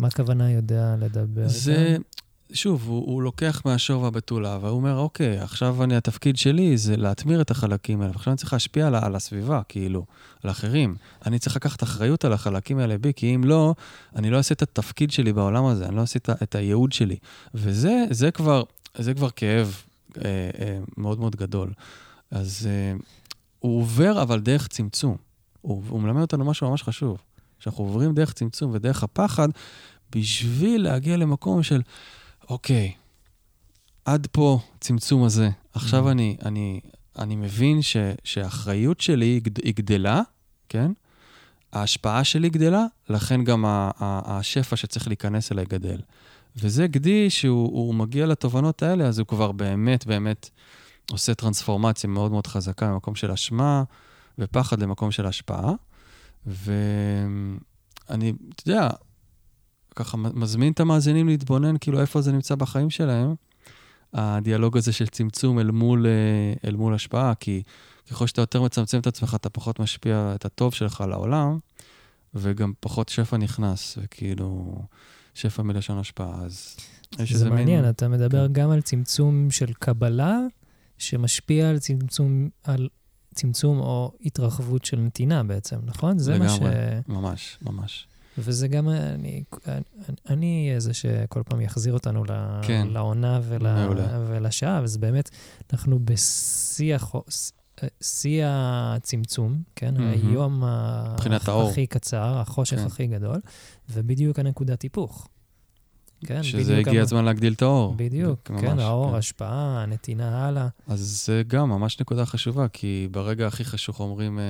[0.00, 1.96] מה הכוונה יודע לדבר זה?
[2.52, 7.40] שוב, הוא, הוא לוקח מהשור והבתולה, והוא אומר, אוקיי, עכשיו אני, התפקיד שלי זה להטמיר
[7.40, 10.04] את החלקים האלה, ועכשיו אני צריך להשפיע על, על הסביבה, כאילו,
[10.42, 10.96] על אחרים.
[11.26, 13.74] אני צריך לקחת אחריות על החלקים האלה בי, כי אם לא,
[14.16, 17.16] אני לא אעשה את התפקיד שלי בעולם הזה, אני לא אעשה את, את הייעוד שלי.
[17.54, 18.62] וזה זה כבר,
[18.98, 19.82] זה כבר כאב
[20.16, 21.72] אה, אה, מאוד מאוד גדול.
[22.30, 22.96] אז אה,
[23.58, 25.16] הוא עובר, אבל דרך צמצום.
[25.60, 27.18] הוא, הוא מלמד אותנו משהו ממש חשוב,
[27.58, 29.48] שאנחנו עוברים דרך צמצום ודרך הפחד,
[30.16, 31.82] בשביל להגיע למקום של,
[32.50, 32.92] אוקיי,
[34.04, 35.50] עד פה צמצום הזה.
[35.72, 36.10] עכשיו Mhm.
[36.10, 36.80] אני, אני,
[37.18, 40.20] אני מבין ש, שהאחריות שלי היא גד- היא גדלה,
[40.68, 40.92] כן?
[41.72, 46.00] ההשפעה שלי גדלה, לכן גם ה- ה- השפע שצריך להיכנס אליי גדל.
[46.56, 50.50] וזה גדי שהוא הוא מגיע לתובנות האלה, אז הוא כבר באמת באמת
[51.10, 53.82] עושה טרנספורמציה מאוד מאוד חזקה ממקום של אשמה
[54.38, 55.72] ופחד למקום של השפעה.
[56.46, 58.88] ואני, אתה יודע,
[59.98, 63.34] ככה מזמין את המאזינים להתבונן, כאילו איפה זה נמצא בחיים שלהם,
[64.12, 67.62] הדיאלוג הזה של צמצום אל מול, אה, אל מול השפעה, כי
[68.10, 71.58] ככל שאתה יותר מצמצם את עצמך, אתה פחות משפיע את הטוב שלך לעולם,
[72.34, 74.82] וגם פחות שפע נכנס, וכאילו,
[75.34, 76.76] שפע מלשון השפעה, אז
[77.12, 77.54] יש זה איזה מין...
[77.54, 78.52] מעניין, אתה מדבר כן.
[78.52, 80.38] גם על צמצום של קבלה,
[80.98, 82.88] שמשפיע על צמצום, על
[83.34, 86.18] צמצום או התרחבות של נתינה בעצם, נכון?
[86.18, 86.56] זה מה ש...
[86.56, 86.74] לגמרי.
[87.08, 88.07] ממש, ממש.
[88.38, 89.82] וזה גם, אני, אני,
[90.30, 92.28] אני זה שכל פעם יחזיר אותנו ל,
[92.62, 92.86] כן.
[92.90, 94.24] לעונה ול, מעולה.
[94.28, 95.30] ולשעה, אז באמת,
[95.72, 97.24] אנחנו בשיא החו-
[98.02, 99.94] שיא הצמצום, כן?
[99.98, 100.28] מהמם.
[100.30, 100.62] היום.
[101.70, 102.86] הכי קצר, החושך כן.
[102.86, 103.40] הכי גדול,
[103.90, 105.28] ובדיוק הנקודת היפוך.
[106.26, 107.94] כן, שזה הגיע המ- הזמן להגדיל את האור.
[107.96, 109.16] בדיוק, ממש, כן, האור, כן.
[109.16, 110.68] השפעה, הנתינה הלאה.
[110.88, 114.44] אז זה גם ממש נקודה חשובה, כי ברגע הכי חשוך אומרים, אה,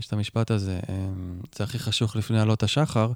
[0.00, 1.08] יש את המשפט הזה, אה,
[1.54, 3.12] זה הכי חשוך לפני עלות השחר,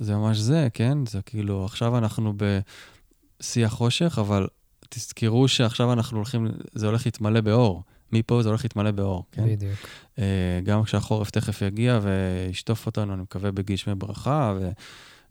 [0.00, 1.06] זה ממש זה, כן?
[1.06, 4.46] זה כאילו, עכשיו אנחנו בשיא החושך, אבל
[4.88, 7.82] תזכרו שעכשיו אנחנו הולכים, זה הולך להתמלא באור.
[8.12, 9.46] מפה זה הולך להתמלא באור, כן?
[9.46, 9.78] בדיוק.
[10.18, 14.70] אה, גם כשהחורף תכף יגיע וישטוף אותנו, אני מקווה, בגשמי ברכה ו-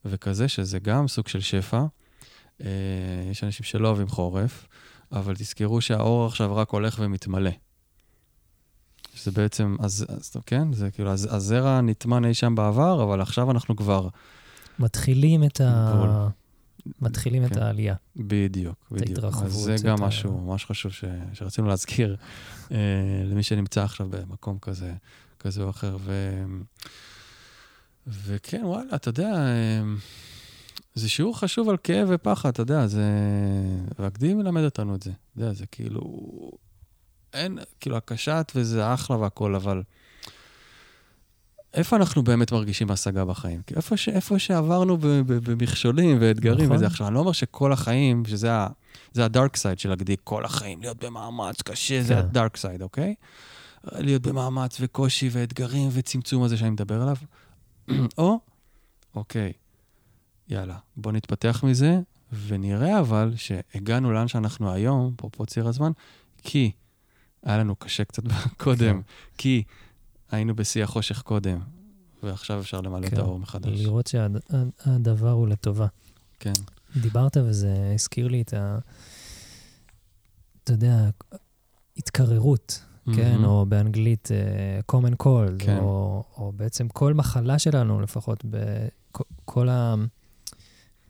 [0.05, 1.83] וכזה, שזה גם סוג של שפע.
[2.63, 2.67] אה,
[3.31, 4.67] יש אנשים שלא אוהבים חורף,
[5.11, 7.51] אבל תזכרו שהאור עכשיו רק הולך ומתמלא.
[9.17, 13.51] שזה בעצם, אז, אז כן, זה כאילו, הז- הזרע נטמן אי שם בעבר, אבל עכשיו
[13.51, 14.07] אנחנו כבר,
[14.79, 16.27] מתחילים את ה...
[17.01, 17.61] מתחילים את כן.
[17.61, 17.95] העלייה.
[18.15, 19.19] בדיוק, בדיוק.
[19.43, 21.03] אז זה את גם ה- משהו ממש חשוב ש,
[21.33, 22.15] שרצינו להזכיר
[22.71, 22.77] אה,
[23.25, 24.93] למי שנמצא עכשיו במקום כזה,
[25.39, 25.97] כזה או אחר.
[25.99, 26.43] ו,
[28.07, 29.81] וכן, וואלה, אתה יודע, אה,
[30.95, 33.03] זה שיעור חשוב על כאב ופחד, אתה יודע, זה...
[33.99, 35.11] והקדים מלמד אותנו את זה.
[35.11, 36.01] אתה יודע, זה כאילו...
[37.33, 39.83] אין, כאילו, הקשת וזה אחלה והכול, אבל...
[41.73, 43.61] איפה אנחנו באמת מרגישים השגה בחיים?
[43.67, 46.75] כי איפה, ש, איפה שעברנו ב- ב- במכשולים ואתגרים נכון.
[46.75, 46.85] וזה.
[46.85, 48.67] עכשיו, אני לא אומר שכל החיים, שזה ה-
[49.13, 52.19] זה ה dark side של להגדיל כל החיים, להיות במאמץ קשה, זה כן.
[52.19, 53.15] ה dark side, אוקיי?
[53.93, 57.15] להיות במאמץ וקושי ואתגרים וצמצום הזה שאני מדבר עליו.
[58.17, 58.39] או,
[59.15, 59.53] אוקיי,
[60.49, 61.99] יאללה, בוא נתפתח מזה,
[62.47, 65.91] ונראה אבל שהגענו לאן שאנחנו היום, אפרופו ציר הזמן,
[66.43, 66.71] כי
[67.47, 68.23] היה לנו קשה קצת
[68.63, 69.33] קודם, כן.
[69.37, 69.63] כי
[70.31, 71.59] היינו בשיא החושך קודם,
[72.23, 73.81] ועכשיו אפשר למלא את כן, האור מחדש.
[73.81, 75.87] לראות שהדבר הוא לטובה.
[76.39, 76.53] כן,
[77.01, 78.77] דיברת וזה הזכיר לי את ה...
[80.63, 81.09] אתה יודע,
[81.97, 82.83] התקררות,
[83.15, 83.31] כן?
[83.31, 83.45] מהמם.
[83.45, 85.77] או באנגלית אה, common cold, כן.
[85.77, 89.67] או, או בעצם כל מחלה שלנו, לפחות בכל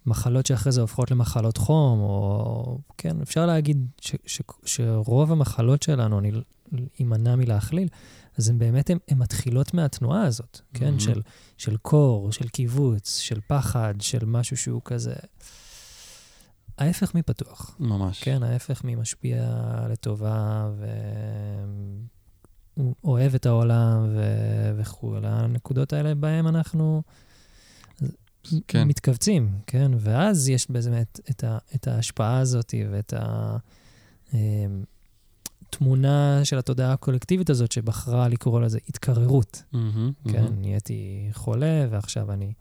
[0.08, 6.20] המחלות שאחרי זה הופכות למחלות חום, או כן, אפשר להגיד ש, ש, שרוב המחלות שלנו,
[6.20, 6.32] אני
[7.02, 7.88] אמנע מלהכליל,
[8.38, 10.86] אז הן באמת, הן מתחילות מהתנועה הזאת, כן?
[10.86, 11.00] מהמם.
[11.00, 11.22] של,
[11.58, 15.14] של קור, של קיבוץ, של פחד, של משהו שהוא כזה...
[16.78, 17.76] ההפך מפתוח.
[17.80, 18.24] ממש.
[18.24, 19.44] כן, ההפך ממשפיע
[19.90, 20.70] לטובה
[22.78, 27.04] ואוהב את העולם ו- וכו', הנקודות האלה בהן אנחנו
[28.68, 28.88] כן.
[28.88, 29.92] מתכווצים, כן?
[30.00, 33.14] ואז יש באמת את, ה- את ההשפעה הזאת ואת
[35.70, 39.64] התמונה של התודעה הקולקטיבית הזאת שבחרה לקרוא לזה התקררות.
[39.72, 40.62] מהמם, כן, מהמם.
[40.62, 42.54] נהייתי חולה ועכשיו אני...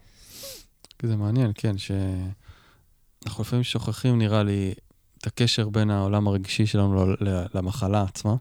[1.03, 4.75] זה מעניין, כן, שאנחנו לפעמים שוכחים, נראה לי,
[5.19, 7.07] את הקשר בין העולם הרגשי שלנו
[7.55, 8.37] למחלה עצמה.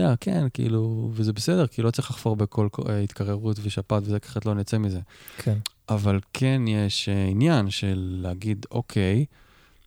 [0.00, 4.46] יודע, כן, כאילו, וזה בסדר, כי לא צריך לחפור בכל אה, התקררות ושפעת וזה, אחרת
[4.46, 5.00] לא נצא מזה.
[5.38, 5.58] כן,
[5.88, 9.24] אבל כן יש אה, עניין של להגיד, אוקיי,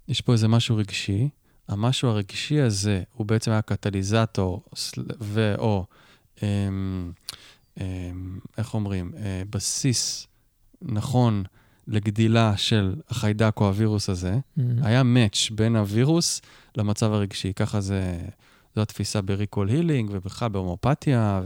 [0.07, 1.29] יש פה איזה משהו רגשי,
[1.67, 4.63] המשהו הרגשי הזה הוא בעצם היה קטליזטור
[5.21, 5.85] ו/או,
[6.43, 7.11] אמ,
[7.79, 10.27] אמ, איך אומרים, אה, בסיס
[10.81, 11.43] נכון
[11.87, 14.37] לגדילה של החיידק או הווירוס הזה.
[14.81, 16.41] היה match בין הווירוס
[16.77, 17.53] למצב הרגשי.
[17.53, 18.17] ככה זה,
[18.75, 21.41] זו התפיסה ב-recall healing ובכלל בהומופתיה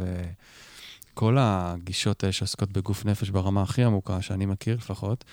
[1.14, 5.24] וכל הגישות האלה שעוסקות בגוף נפש ברמה הכי עמוקה, שאני מכיר לפחות,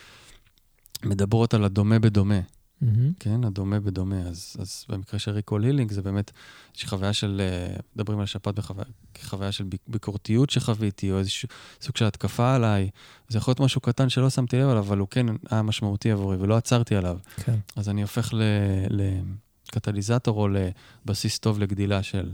[1.04, 2.40] מדברות על הדומה בדומה.
[2.80, 3.12] מהמם.
[3.20, 4.20] כן, הדומה בדומה.
[4.20, 6.30] אז, אז במקרה של ריקול הילינג זה באמת
[6.70, 11.48] איזושהי חוויה של, אה, מדברים על שפעת בחוויה, כחוויה של ביק- ביקורתיות שחוויתי, או איזשהו
[11.80, 12.90] סוג של התקפה עליי.
[13.28, 16.36] זה יכול להיות משהו קטן שלא שמתי לב עליו, אבל הוא כן היה משמעותי עבורי
[16.40, 17.18] ולא עצרתי עליו.
[17.44, 18.40] כן, אז אני הופך ל-
[19.76, 22.32] לקטליזטור או לבסיס טוב לגדילה של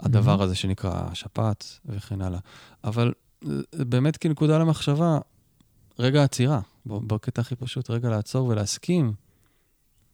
[0.00, 0.42] הדבר מהמם.
[0.42, 2.38] הזה שנקרא שפעת וכן הלאה.
[2.84, 3.12] אבל
[3.46, 3.48] אה,
[3.84, 5.18] באמת כנקודה למחשבה,
[5.98, 6.60] רגע עצירה.
[6.86, 9.12] בקטע הכי פשוט, רגע לעצור ולהסכים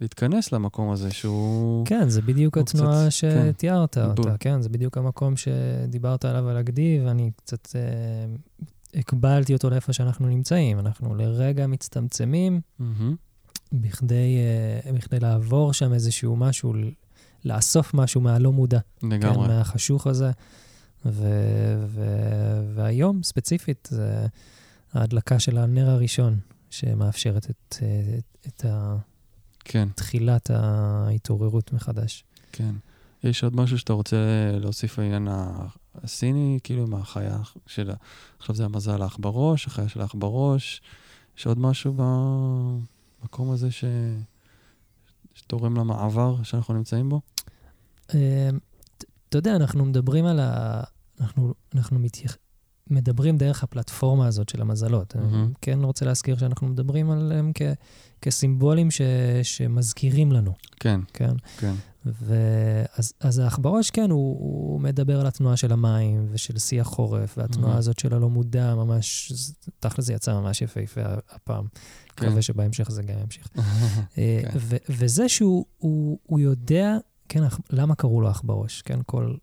[0.01, 1.87] להתכנס למקום הזה שהוא...
[1.87, 4.09] כן, זה בדיוק התנועה קצת- שתיארת בול.
[4.09, 7.81] אותה, כן, זה בדיוק המקום שדיברת עליו על הגדי, ואני קצת אה,
[9.01, 10.79] הקבלתי אותו לאיפה שאנחנו נמצאים.
[10.79, 13.17] אנחנו לרגע מצטמצמים מהמם.
[13.73, 14.37] בכדי,
[14.87, 16.75] אה, בכדי לעבור שם איזשהו משהו,
[17.45, 19.49] לאסוף משהו מהלא מודע, כן, לגמרי.
[19.49, 20.31] מהחשוך הזה.
[21.05, 21.27] ו,
[21.87, 22.05] ו,
[22.75, 24.27] והיום, ספציפית, זה
[24.93, 26.39] ההדלקה של הנר הראשון,
[26.71, 28.97] שמאפשרת את, אה, את, את ה-
[29.65, 32.25] כן, תחילת ההתעוררות מחדש.
[32.53, 32.75] כן.
[33.25, 34.17] יש עוד משהו שאתה רוצה
[34.61, 35.29] להוסיף לעניין
[35.95, 37.91] הסיני, כאילו עם החיה של...
[38.39, 40.81] עכשיו זה המזל האח בראש, החיה של האח בראש.
[41.39, 42.03] יש עוד משהו ב...
[43.23, 43.85] המקום הזה ש...
[45.35, 47.21] שתורם למעבר שאנחנו נמצאים בו?
[48.15, 48.51] אה,
[49.29, 50.83] אתה יודע, אנחנו מדברים על ה...
[51.21, 52.37] אנחנו, אנחנו מתייח...
[52.91, 55.15] מדברים דרך הפלטפורמה הזאת של המזלות.
[55.15, 55.19] Mm-hmm.
[55.19, 57.63] אני כן רוצה להזכיר שאנחנו מדברים עליהם כ...
[58.23, 59.01] כסימבולים ש...
[59.43, 60.55] שמזכירים לנו.
[60.81, 61.01] כן.
[61.13, 61.35] כן.
[61.59, 61.75] כן.
[62.23, 67.75] ואז אז העכברוש, כן, הוא, הוא מדבר על התנועה של המים ושל שיא החורף, והתנועה
[67.75, 67.79] mm-hmm.
[67.79, 69.33] הזאת של הלא מודע, ממש,
[69.81, 71.65] תכל'ס זה יצא ממש יפהפה הפעם.
[72.17, 72.27] כן.
[72.27, 73.49] מקווה שבהמשך זה גם ימשיך.
[74.19, 74.51] אה, כן.
[74.57, 76.97] ו- וזה שהוא הוא, הוא יודע,
[77.29, 78.83] כן, למה קראו לו עכברוש?
[78.83, 79.35] כן, כל...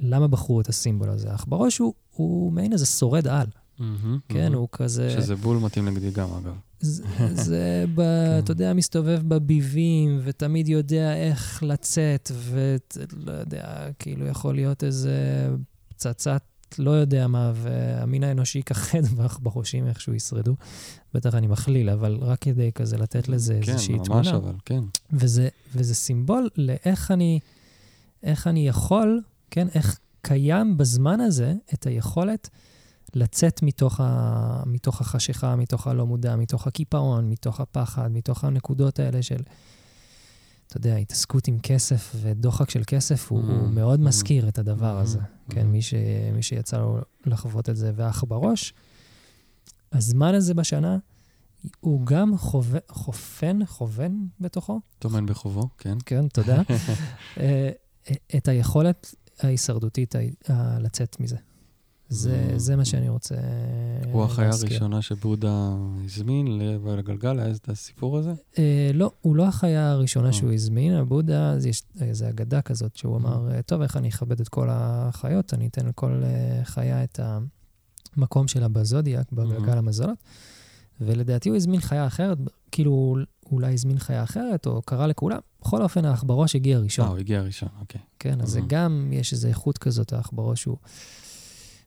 [0.00, 1.32] למה בחרו את הסימבול הזה?
[1.32, 3.46] עכברוש הוא, הוא מעין איזה שורד על.
[3.78, 3.82] Mm-hmm,
[4.28, 4.56] כן, mm-hmm.
[4.56, 5.10] הוא כזה...
[5.10, 6.54] שזה בול מתאים לגדי גם, אגב.
[6.80, 7.04] זה,
[7.44, 8.38] זה ב, כן.
[8.38, 15.48] אתה יודע, מסתובב בביבים, ותמיד יודע איך לצאת, ולא יודע, כאילו יכול להיות איזה
[15.88, 16.42] פצצת
[16.78, 19.02] לא יודע מה, והמין האנושי יכחד
[19.42, 20.56] בראשים איכשהו ישרדו.
[21.14, 24.22] בטח אני מכליל, אבל רק כדי כזה לתת לזה כן, איזושהי תמונה.
[24.24, 24.84] כן, ממש אבל, כן.
[25.12, 27.40] וזה, וזה סימבול לאיך אני,
[28.22, 32.50] איך אני יכול, כן, איך קיים בזמן הזה את היכולת
[33.16, 39.22] לצאת מתוך, ה, מתוך החשיכה, מתוך הלא מודע, מתוך הקיפאון, מתוך הפחד, מתוך הנקודות האלה
[39.22, 39.42] של,
[40.66, 43.46] אתה יודע, התעסקות עם כסף ודוחק של כסף, הוא, mm-hmm.
[43.46, 44.02] הוא מאוד mm-hmm.
[44.02, 45.02] מזכיר את הדבר mm-hmm.
[45.02, 45.18] הזה.
[45.18, 45.54] Mm-hmm.
[45.54, 45.94] כן, מי, ש,
[46.32, 48.74] מי שיצא לו לחוות את זה ואח בראש,
[49.92, 50.98] הזמן הזה בשנה,
[51.80, 54.80] הוא גם חווה, חופן, חובן בתוכו.
[54.98, 55.98] טומן בחובו, כן.
[56.06, 56.62] כן, תודה.
[57.40, 57.70] אה,
[58.36, 60.14] את היכולת ההישרדותית
[60.80, 61.36] לצאת מזה.
[62.08, 62.58] זה, mm.
[62.58, 64.12] זה מה שאני רוצה להזכיר.
[64.12, 68.32] הוא החיה הראשונה שבודה הזמין לגלגל, היה את הסיפור הזה?
[68.58, 73.48] אה, לא, הוא לא החיה הראשונה שהוא הזמין, בודה, יש איזו אגדה כזאת שהוא אמר,
[73.66, 76.22] טוב, איך אני אכבד את כל החיות, אני אתן לכל
[76.64, 77.20] חיה את
[78.16, 80.18] המקום שלה בזודיאק, בגלגל המזונות.
[81.00, 82.38] ולדעתי הוא הזמין חיה אחרת,
[82.72, 83.16] כאילו
[83.52, 85.38] אולי הזמין חיה אחרת, או קרא לכולם.
[85.60, 87.04] בכל אופן, העכברוש הגיע ראשון.
[87.04, 88.00] אה, הוא הגיע ראשון, אוקיי.
[88.18, 90.76] כן, אז זה גם, יש איזו איכות כזאת, העכברוש הוא...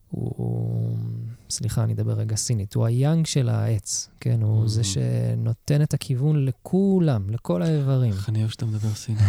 [0.10, 0.96] הוא,
[1.50, 4.42] סליחה, אני אדבר רגע סינית, הוא היאנג של העץ, כן?
[4.42, 8.12] הוא זה שנותן את הכיוון לכולם, לכל האיברים.
[8.12, 9.22] איך אני אוהב שאתה מדבר סינית.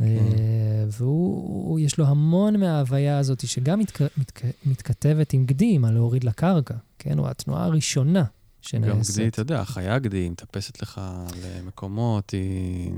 [0.00, 6.24] אה, והוא, יש לו המון מההוויה הזאת, שגם מתכ, מתכ, מתכתבת עם גדי, על להוריד
[6.24, 7.18] לקרקע, כן?
[7.18, 8.24] הוא התנועה הראשונה
[8.60, 9.16] שנעשית.
[9.16, 11.00] גם גדי, אתה יודע, החיה גדי, היא מטפסת לך
[11.44, 12.90] למקומות, היא,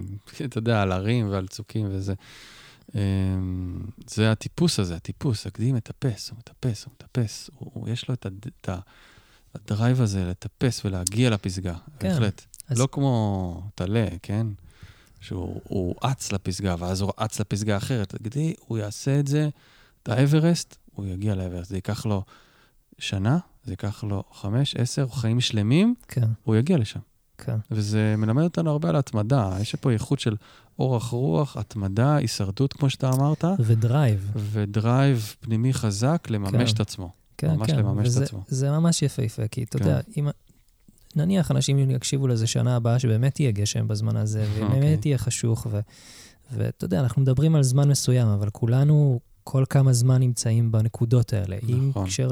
[0.45, 2.15] אתה יודע, על הרים ועל צוקים וזה.
[2.95, 7.51] אמ, זה הטיפוס הזה, הטיפוס, הגדי מטפס, הוא מטפס, הוא מטפס.
[7.55, 8.69] הוא, הוא, יש לו את, הד, את
[9.55, 12.09] הדרייב הזה לטפס ולהגיע לפסגה, כן.
[12.09, 12.43] בהחלט.
[12.69, 12.79] אז...
[12.79, 14.47] לא כמו טלה, כן?
[15.21, 18.15] שהוא אץ לפסגה, ואז הוא אץ לפסגה אחרת.
[18.15, 19.49] הגדי, הוא יעשה את זה,
[20.03, 21.71] את האברסט, הוא יגיע לאברסט.
[21.71, 22.23] זה ייקח לו
[22.99, 26.27] שנה, זה ייקח לו חמש, עשר, חיים שלמים, כן.
[26.43, 27.01] הוא יגיע לשם.
[27.39, 27.57] כן.
[27.71, 29.57] וזה מלמד אותנו הרבה על התמדה.
[29.61, 30.37] יש פה איכות של
[30.79, 33.45] אורך רוח, התמדה, הישרדות, כמו שאתה אמרת.
[33.59, 34.31] ו drive.
[34.37, 36.75] ו drive פנימי חזק לממש כן.
[36.75, 37.13] את עצמו.
[37.39, 37.79] כן, ממש כן.
[37.79, 38.45] לממש וזה, את עצמו.
[38.49, 39.85] זה ממש יפהפה, כי אתה כן.
[39.85, 40.29] יודע, אם...
[41.17, 44.99] נניח אנשים יקשיבו לזה שנה הבאה, שבאמת יהיה גשם בזמן הזה, ובאמת okay.
[45.05, 45.81] יהיה חשוך, ו...
[46.53, 51.57] ואתה יודע, אנחנו מדברים על זמן מסוים, אבל כולנו כל כמה זמן נמצאים בנקודות האלה,
[51.63, 52.03] נכון.
[52.03, 52.29] עם קשר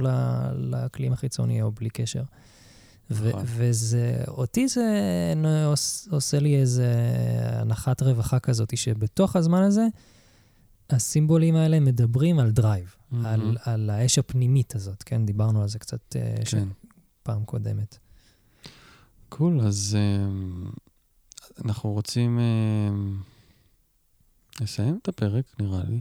[0.55, 2.23] לאקלים החיצוני או בלי קשר.
[3.11, 3.45] נכון.
[3.47, 5.35] וזה, אותי זה
[6.11, 6.95] עושה לי איזה
[7.43, 9.87] הנחת רווחה כזאת, שבתוך הזמן הזה,
[10.90, 13.17] הסימבולים האלה מדברים על drive, mm-hmm.
[13.25, 15.27] על, על האש הפנימית הזאת, כן?
[15.27, 16.69] דיברנו על זה קצת אה, כן.
[17.23, 17.99] פעם קודמת.
[19.29, 19.99] קול, cool, אז uh,
[21.64, 22.43] אנחנו רוצים uh,
[24.62, 26.01] לסיים את הפרק, נראה לי.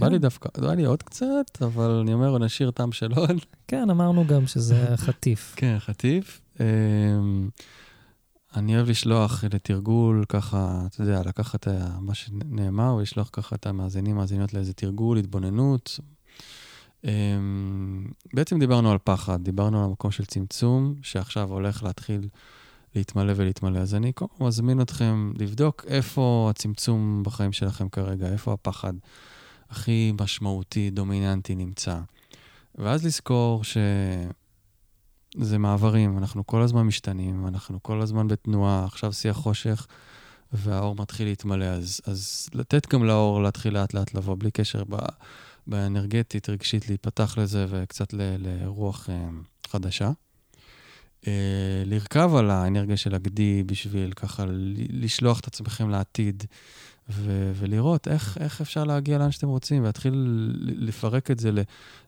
[0.00, 0.22] בא לי כן.
[0.22, 3.36] דווקא, בא לי עוד קצת, אבל אני אומר, נשאיר טעם של עוד.
[3.68, 5.54] כן, אמרנו גם שזה חטיף.
[5.56, 6.40] כן, חטיף.
[6.60, 7.48] אמ,
[8.56, 11.68] אני אוהב לשלוח לתרגול, ככה, אתה יודע, לקחת
[12.00, 16.00] מה שנאמר, ולשלוח ככה את המאזינים, מאזינות לאיזה תרגול, התבוננות.
[17.04, 22.28] אמ, בעצם דיברנו על פחד, דיברנו על המקום של צמצום, שעכשיו הולך להתחיל
[22.94, 23.78] להתמלא ולהתמלא.
[23.78, 28.92] אז אני קודם מזמין אתכם לבדוק איפה הצמצום בחיים שלכם כרגע, איפה הפחד.
[29.72, 31.98] הכי משמעותי, דומיננטי נמצא.
[32.74, 39.86] ואז לזכור שזה מעברים, אנחנו כל הזמן משתנים, אנחנו כל הזמן בתנועה, עכשיו שיא החושך
[40.52, 44.96] והאור מתחיל להתמלא, אז, אז לתת גם לאור להתחיל לאט לאט לבוא, בלי קשר ב,
[45.66, 49.28] באנרגטית, רגשית, להיפתח לזה וקצת ל, לרוח אה,
[49.66, 50.10] חדשה.
[51.26, 54.44] אה, לרכב על האנרגיה של הגדי בשביל ככה
[54.88, 56.44] לשלוח את עצמכם לעתיד.
[57.08, 60.14] ו- ולראות איך, איך אפשר להגיע לאן שאתם רוצים, ולהתחיל
[60.60, 61.50] לפרק את זה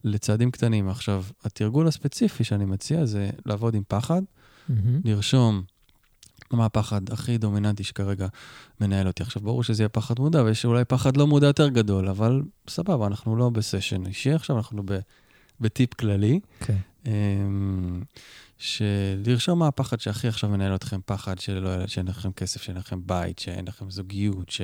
[0.04, 0.88] לצעדים קטנים.
[0.88, 4.72] עכשיו, התרגול הספציפי שאני מציע זה לעבוד עם פחד, mm-hmm.
[5.04, 5.62] לרשום
[6.52, 8.26] מה הפחד הכי דומיננטי שכרגע
[8.80, 9.22] מנהל אותי.
[9.22, 13.06] עכשיו, ברור שזה יהיה פחד מודע, ויש אולי פחד לא מודע יותר גדול, אבל סבבה,
[13.06, 14.98] אנחנו לא בסשן אישי עכשיו, אנחנו ב,
[15.60, 16.40] בטיפ כללי.
[16.60, 16.76] כן.
[17.06, 18.02] אמ,
[18.58, 23.38] שלרשום מה הפחד שהכי עכשיו מנהל אתכם, פחד שלא, שאין לכם כסף, שאין לכם בית,
[23.38, 24.62] שאין לכם זוגיות, ש,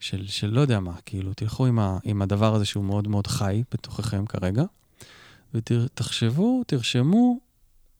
[0.00, 3.26] של, של לא יודע מה, כאילו, תלכו עם, ה, עם הדבר הזה שהוא מאוד מאוד
[3.26, 4.64] חי בתוככם כרגע,
[5.54, 7.38] ותחשבו, תרשמו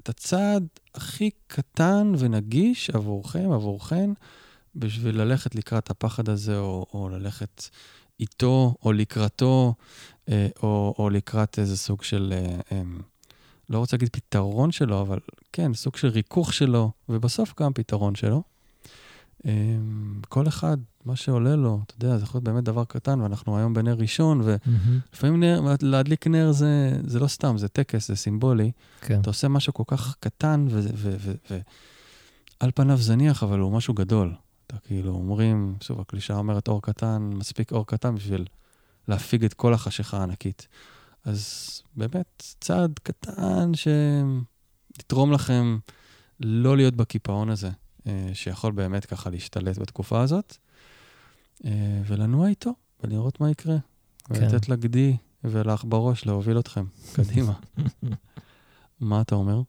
[0.00, 4.10] את הצעד הכי קטן ונגיש עבורכם, עבורכן,
[4.74, 7.68] בשביל ללכת לקראת הפחד הזה, או, או ללכת
[8.20, 9.74] איתו, או לקראתו,
[10.28, 12.34] אה, או, או לקראת איזה סוג של...
[12.36, 13.00] אה, אמ,
[13.70, 15.18] לא רוצה להגיד פתרון שלו, אבל
[15.52, 18.42] כן, סוג של ריכוך שלו, ובסוף גם פתרון שלו.
[19.44, 23.58] אמ, כל אחד, מה שעולה לו, אתה יודע, זה יכול להיות באמת דבר קטן, ואנחנו
[23.58, 28.70] היום בנר ראשון, ולפעמים נר, להדליק נר זה, זה לא סתם, זה טקס, זה סימבולי.
[29.00, 29.20] כן.
[29.20, 30.66] אתה עושה משהו כל כך קטן,
[32.60, 34.34] ועל פניו זניח, אבל הוא משהו גדול.
[34.66, 38.44] אתה כאילו אומרים, שוב, הקלישאה אומרת אור קטן, מספיק אור קטן בשביל
[39.08, 40.68] להפיג את כל החשיכה הענקית.
[41.26, 45.78] אז באמת, צעד קטן שיתרום לכם
[46.40, 47.70] לא להיות בקיפאון הזה,
[48.06, 50.56] אה, שיכול באמת ככה להשתלט בתקופה הזאת,
[51.64, 52.70] אה, ולנוע איתו,
[53.04, 53.76] ולראות מה יקרה.
[54.24, 54.34] כן.
[54.34, 57.52] ולתת לגדי ולך בראש להוביל אתכם קדימה.
[59.00, 59.62] מה אתה אומר?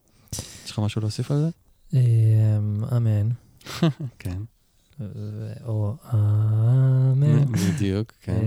[0.65, 1.49] יש לך משהו להוסיף על זה?
[1.93, 3.29] אמ, אמן.
[4.19, 4.41] כן.
[5.65, 7.45] או אמן.
[7.45, 8.41] בדיוק, כן.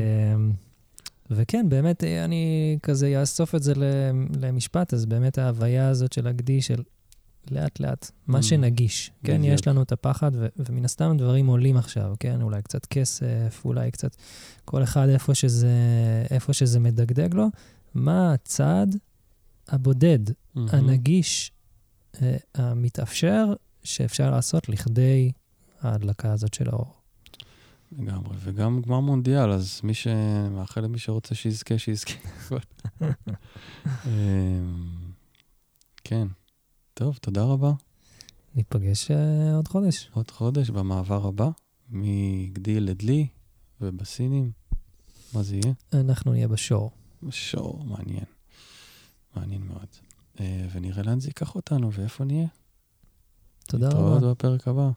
[1.30, 3.72] וכן, באמת, אני כזה אאסוף את זה
[4.40, 6.82] למשפט, אז באמת ההוויה הזאת של הגדי, של
[7.50, 8.42] לאט-לאט, מה mm.
[8.42, 9.10] שנגיש.
[9.24, 12.42] כן, יש לנו את הפחד, ו- ומן הסתם דברים עולים עכשיו, כן?
[12.42, 14.16] אולי קצת כסף, אולי קצת...
[14.64, 15.72] כל אחד איפה שזה,
[16.30, 17.46] איפה שזה מדגדג לו.
[17.94, 18.96] מה הצעד
[19.68, 20.60] הבודד, mm-hmm.
[20.72, 21.52] הנגיש,
[22.22, 23.52] אה, המתאפשר,
[23.82, 25.32] שאפשר לעשות לכדי
[25.80, 26.99] ההדלקה הזאת של האור?
[27.92, 32.14] לגמרי, וגם גמר מונדיאל, אז מי שמאחל למי שרוצה שיזכה, שיזכה.
[34.06, 35.10] אמ,
[36.04, 36.28] כן.
[36.94, 37.72] טוב, תודה רבה.
[38.54, 39.14] ניפגש uh,
[39.56, 40.10] עוד חודש.
[40.12, 41.48] עוד חודש במעבר הבא,
[41.88, 43.26] מגדי לדלי
[43.80, 44.50] ובסינים.
[45.34, 45.74] מה זה יהיה?
[45.92, 46.90] אנחנו נהיה בשור.
[47.22, 48.24] בשור, מעניין.
[49.36, 49.86] מעניין מאוד.
[50.36, 50.40] Uh,
[50.72, 52.46] ונראה לאן זה ייקח אותנו ואיפה נהיה.
[53.68, 54.16] תודה רבה.
[54.16, 54.90] נתראות בפרק הבא.